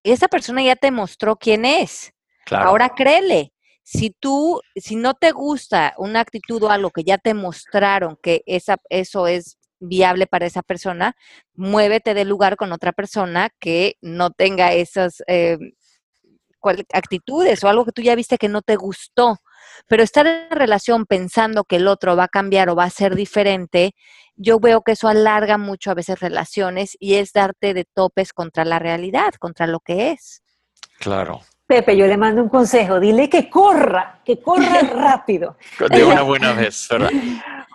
[0.05, 2.12] esa persona ya te mostró quién es.
[2.45, 2.69] Claro.
[2.69, 3.53] Ahora créele.
[3.83, 8.43] Si tú, si no te gusta una actitud o algo que ya te mostraron que
[8.47, 11.16] esa, eso es viable para esa persona,
[11.55, 15.59] muévete del lugar con otra persona que no tenga esas eh,
[16.93, 19.39] actitudes o algo que tú ya viste que no te gustó.
[19.89, 23.14] Pero estar en relación pensando que el otro va a cambiar o va a ser
[23.14, 23.95] diferente,
[24.37, 28.64] yo veo que eso alarga mucho a veces relaciones y es darte de topes contra
[28.64, 30.43] la realidad, contra lo que es.
[30.99, 31.41] Claro.
[31.66, 35.57] Pepe, yo le mando un consejo, dile que corra, que corra rápido.
[35.91, 37.11] De una buena vez, ¿verdad?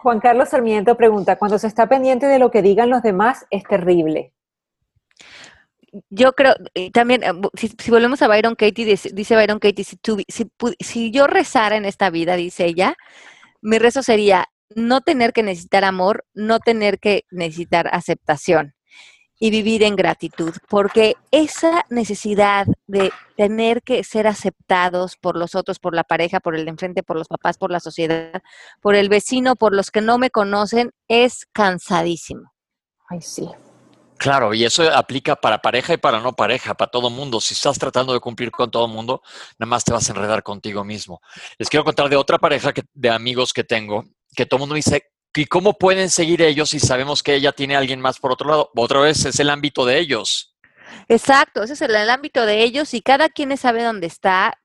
[0.01, 3.63] Juan Carlos Sarmiento pregunta, cuando se está pendiente de lo que digan los demás, es
[3.63, 4.33] terrible.
[6.09, 6.53] Yo creo,
[6.93, 9.99] también, eh, si, volvemos a Byron Katie, dice, Byron Katie, si,
[10.79, 12.95] si yo rezara en esta vida, dice ella,
[13.61, 18.75] mi rezo sería no tener que necesitar amor, no tener que necesitar aceptación
[19.39, 25.79] y vivir en gratitud, porque esa necesidad de tener que ser aceptados por los otros,
[25.79, 28.41] por la pareja, por el de enfrente, por los papás, por la sociedad,
[28.81, 32.51] por el vecino, por los que no me conocen, es cansadísimo.
[33.07, 33.49] Ay, sí.
[34.17, 37.39] Claro, y eso aplica para pareja y para no pareja, para todo mundo.
[37.39, 39.21] Si estás tratando de cumplir con todo mundo,
[39.57, 41.21] nada más te vas a enredar contigo mismo.
[41.57, 44.03] Les quiero contar de otra pareja que, de amigos que tengo,
[44.35, 45.05] que todo el mundo dice,
[45.35, 48.49] ¿y cómo pueden seguir ellos si sabemos que ella tiene a alguien más por otro
[48.49, 48.71] lado?
[48.75, 50.55] Otra vez es el ámbito de ellos.
[51.07, 54.59] Exacto, ese es el, ámbito de ellos y cada quien sabe dónde está.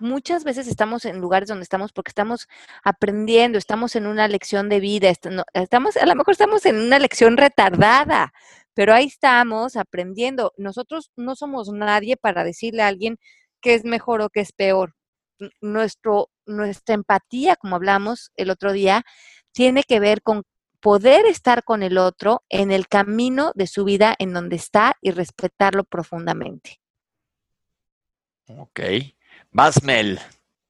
[0.00, 2.48] Muchas veces estamos en lugares donde estamos porque estamos
[2.82, 5.08] aprendiendo, estamos en una lección de vida,
[5.54, 8.32] estamos, a lo mejor estamos en una lección retardada,
[8.74, 10.52] pero ahí estamos aprendiendo.
[10.56, 13.18] Nosotros no somos nadie para decirle a alguien
[13.60, 14.94] que es mejor o que es peor.
[15.60, 19.04] Nuestra empatía, como hablamos el otro día,
[19.58, 20.44] tiene que ver con
[20.80, 25.10] poder estar con el otro en el camino de su vida en donde está y
[25.10, 26.78] respetarlo profundamente.
[28.56, 28.78] Ok.
[29.50, 30.20] Vas, Mel.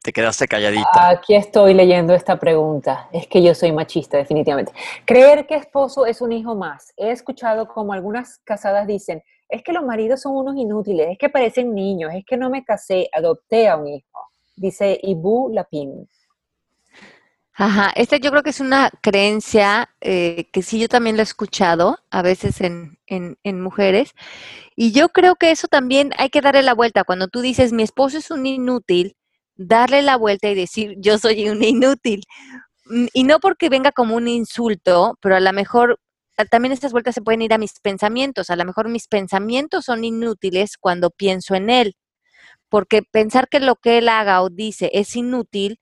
[0.02, 1.10] Te quedaste calladita.
[1.10, 3.10] Aquí estoy leyendo esta pregunta.
[3.12, 4.72] Es que yo soy machista, definitivamente.
[5.04, 6.94] Creer que esposo es un hijo más.
[6.96, 11.28] He escuchado como algunas casadas dicen, es que los maridos son unos inútiles, es que
[11.28, 14.30] parecen niños, es que no me casé, adopté a un hijo.
[14.56, 16.08] Dice Ibu Lapin.
[17.60, 21.24] Ajá, esta yo creo que es una creencia eh, que sí yo también lo he
[21.24, 24.12] escuchado a veces en, en, en mujeres
[24.76, 27.04] y yo creo que eso también hay que darle la vuelta.
[27.04, 29.16] Cuando tú dices mi esposo es un inútil,
[29.56, 32.22] darle la vuelta y decir yo soy un inútil.
[32.86, 36.00] Mm, Y no porque venga como un insulto, pero a lo mejor
[36.50, 38.50] también estas vueltas se pueden ir a mis pensamientos.
[38.50, 41.96] A lo mejor mis pensamientos son inútiles cuando pienso en él,
[42.68, 45.78] porque pensar que lo que él haga o dice es inútil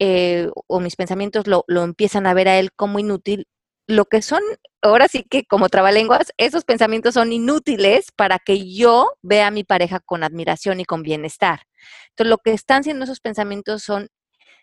[0.00, 3.46] eh, o mis pensamientos lo, lo empiezan a ver a él como inútil,
[3.86, 4.40] lo que son,
[4.82, 9.62] ahora sí que como trabalenguas, esos pensamientos son inútiles para que yo vea a mi
[9.62, 11.66] pareja con admiración y con bienestar.
[12.10, 14.08] Entonces, lo que están siendo esos pensamientos son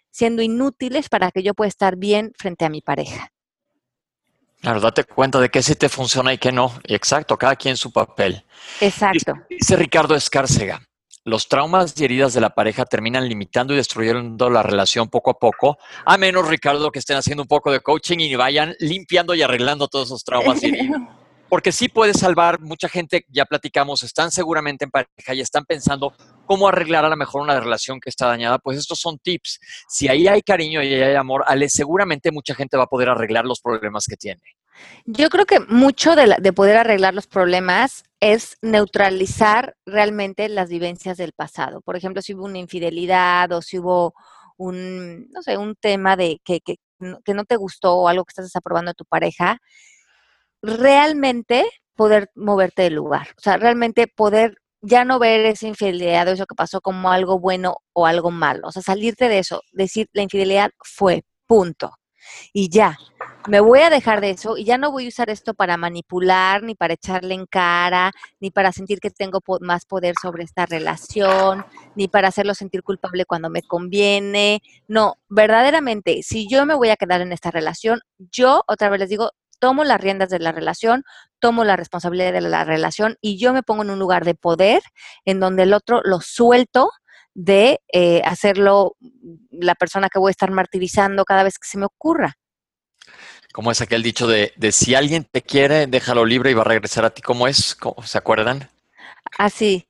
[0.10, 3.32] siendo inútiles para que yo pueda estar bien frente a mi pareja.
[4.62, 6.74] Claro, date cuenta de qué sí te funciona y qué no.
[6.86, 8.44] Exacto, cada quien su papel.
[8.82, 9.34] Exacto.
[9.50, 10.82] Dice Ricardo Escárcega,
[11.28, 15.34] los traumas y heridas de la pareja terminan limitando y destruyendo la relación poco a
[15.38, 19.42] poco, a menos, Ricardo, que estén haciendo un poco de coaching y vayan limpiando y
[19.42, 21.02] arreglando todos esos traumas y heridas.
[21.50, 26.14] Porque sí puede salvar, mucha gente, ya platicamos, están seguramente en pareja y están pensando
[26.46, 29.60] cómo arreglar a lo mejor una relación que está dañada, pues estos son tips.
[29.90, 33.10] Si ahí hay cariño y ahí hay amor, Ale, seguramente mucha gente va a poder
[33.10, 34.42] arreglar los problemas que tiene.
[35.06, 40.70] Yo creo que mucho de, la- de poder arreglar los problemas es neutralizar realmente las
[40.70, 41.82] vivencias del pasado.
[41.82, 44.14] Por ejemplo, si hubo una infidelidad o si hubo
[44.58, 48.46] un, no sé, un tema de que, que, no- te gustó o algo que estás
[48.46, 49.60] desaprobando de tu pareja,
[50.62, 51.66] realmente
[51.96, 53.28] poder moverte del lugar.
[53.38, 57.40] O sea, realmente poder ya no ver esa infidelidad o eso que pasó como algo
[57.40, 58.68] bueno o algo malo.
[58.68, 61.94] O sea, salirte de eso, decir la infidelidad fue, punto.
[62.54, 62.98] Y ya,
[63.48, 66.64] me voy a dejar de eso y ya no voy a usar esto para manipular,
[66.64, 71.66] ni para echarle en cara, ni para sentir que tengo más poder sobre esta relación,
[71.96, 74.62] ni para hacerlo sentir culpable cuando me conviene.
[74.88, 79.10] No, verdaderamente, si yo me voy a quedar en esta relación, yo otra vez les
[79.10, 81.04] digo, tomo las riendas de la relación,
[81.40, 84.82] tomo la responsabilidad de la relación y yo me pongo en un lugar de poder
[85.26, 86.92] en donde el otro lo suelto
[87.34, 88.98] de eh, hacerlo
[89.52, 92.36] la persona que voy a estar martirizando cada vez que se me ocurra.
[93.54, 96.66] Como es aquel dicho de, de si alguien te quiere, déjalo libre y va a
[96.66, 97.22] regresar a ti.
[97.22, 97.76] ¿Cómo es?
[97.76, 98.70] ¿Cómo- ¿Se acuerdan?
[99.38, 99.88] Así,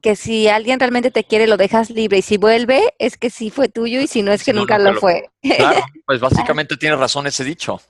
[0.00, 3.50] que si alguien realmente te quiere, lo dejas libre y si vuelve, es que sí
[3.50, 5.30] fue tuyo y si no, es que no, nunca nunca lo fue.
[5.42, 7.80] Claro, pues básicamente tiene razón ese dicho.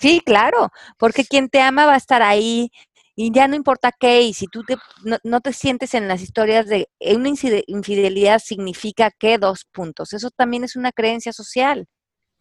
[0.00, 2.70] Sí, claro, porque quien te ama va a estar ahí
[3.14, 6.20] y ya no importa qué, y si tú te, no, no te sientes en las
[6.22, 7.28] historias de una
[7.66, 10.12] infidelidad significa que dos puntos.
[10.12, 11.86] Eso también es una creencia social.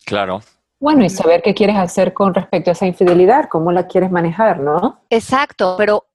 [0.05, 0.41] Claro.
[0.79, 4.59] Bueno, y saber qué quieres hacer con respecto a esa infidelidad, cómo la quieres manejar,
[4.59, 5.01] ¿no?
[5.09, 6.07] Exacto, pero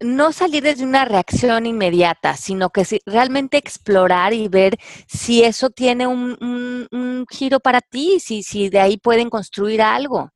[0.00, 4.76] no salir desde una reacción inmediata, sino que si- realmente explorar y ver
[5.06, 9.80] si eso tiene un, un- un giro para ti, si, si de ahí pueden construir
[9.80, 10.30] algo.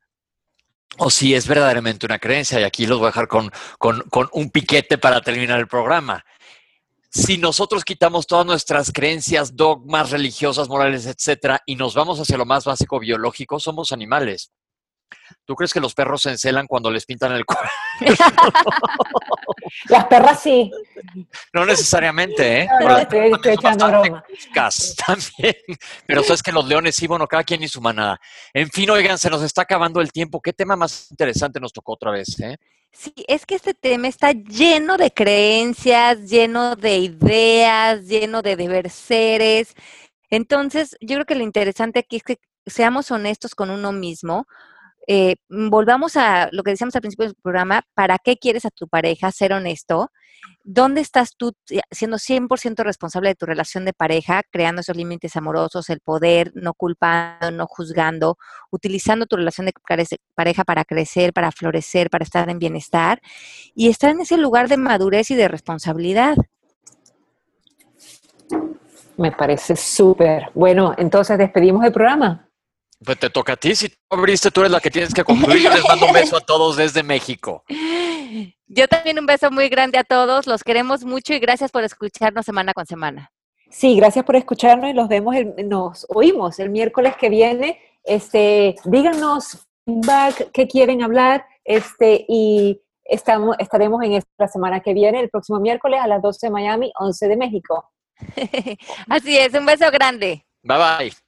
[0.96, 4.28] O si es verdaderamente una creencia, y aquí los voy a dejar con, con, con
[4.32, 6.24] un piquete para terminar el programa.
[7.10, 12.44] Si nosotros quitamos todas nuestras creencias, dogmas religiosas, morales, etcétera, y nos vamos hacia lo
[12.44, 14.52] más básico biológico, somos animales.
[15.46, 17.66] ¿Tú crees que los perros se encelan cuando les pintan el cuerpo?
[19.88, 20.70] Las perras sí.
[21.52, 22.68] No necesariamente, ¿eh?
[22.70, 24.24] No, Pero no, estoy, echando broma.
[24.28, 25.56] cuscas también.
[26.06, 28.18] Pero sabes que los leones sí, bueno, cada quien y su manada.
[28.52, 30.40] En fin, oigan, se nos está acabando el tiempo.
[30.40, 32.56] ¿Qué tema más interesante nos tocó otra vez, eh?
[32.92, 38.90] Sí, es que este tema está lleno de creencias, lleno de ideas, lleno de deber
[38.90, 39.74] seres.
[40.30, 44.46] Entonces, yo creo que lo interesante aquí es que seamos honestos con uno mismo.
[45.10, 48.88] Eh, volvamos a lo que decíamos al principio del programa, ¿para qué quieres a tu
[48.88, 49.32] pareja?
[49.32, 50.10] Ser honesto.
[50.62, 51.52] ¿Dónde estás tú
[51.90, 56.74] siendo 100% responsable de tu relación de pareja, creando esos límites amorosos, el poder, no
[56.74, 58.36] culpando, no juzgando,
[58.70, 59.72] utilizando tu relación de
[60.34, 63.22] pareja para crecer, para florecer, para estar en bienestar
[63.74, 66.36] y estar en ese lugar de madurez y de responsabilidad?
[69.16, 70.50] Me parece súper.
[70.54, 72.47] Bueno, entonces despedimos el programa.
[73.04, 73.74] Pues te toca a ti.
[73.74, 75.62] Si tú abriste, tú eres la que tienes que concluir.
[75.62, 77.64] Yo les mando un beso a todos desde México.
[78.66, 80.46] Yo también un beso muy grande a todos.
[80.46, 83.30] Los queremos mucho y gracias por escucharnos semana con semana.
[83.70, 85.34] Sí, gracias por escucharnos y los vemos,
[85.64, 87.80] nos oímos el miércoles que viene.
[88.02, 95.20] Este, díganos feedback, qué quieren hablar, este, y estamos, estaremos en esta semana que viene,
[95.20, 97.90] el próximo miércoles a las 12 de Miami, 11 de México.
[99.08, 100.44] Así es, un beso grande.
[100.62, 101.27] Bye bye.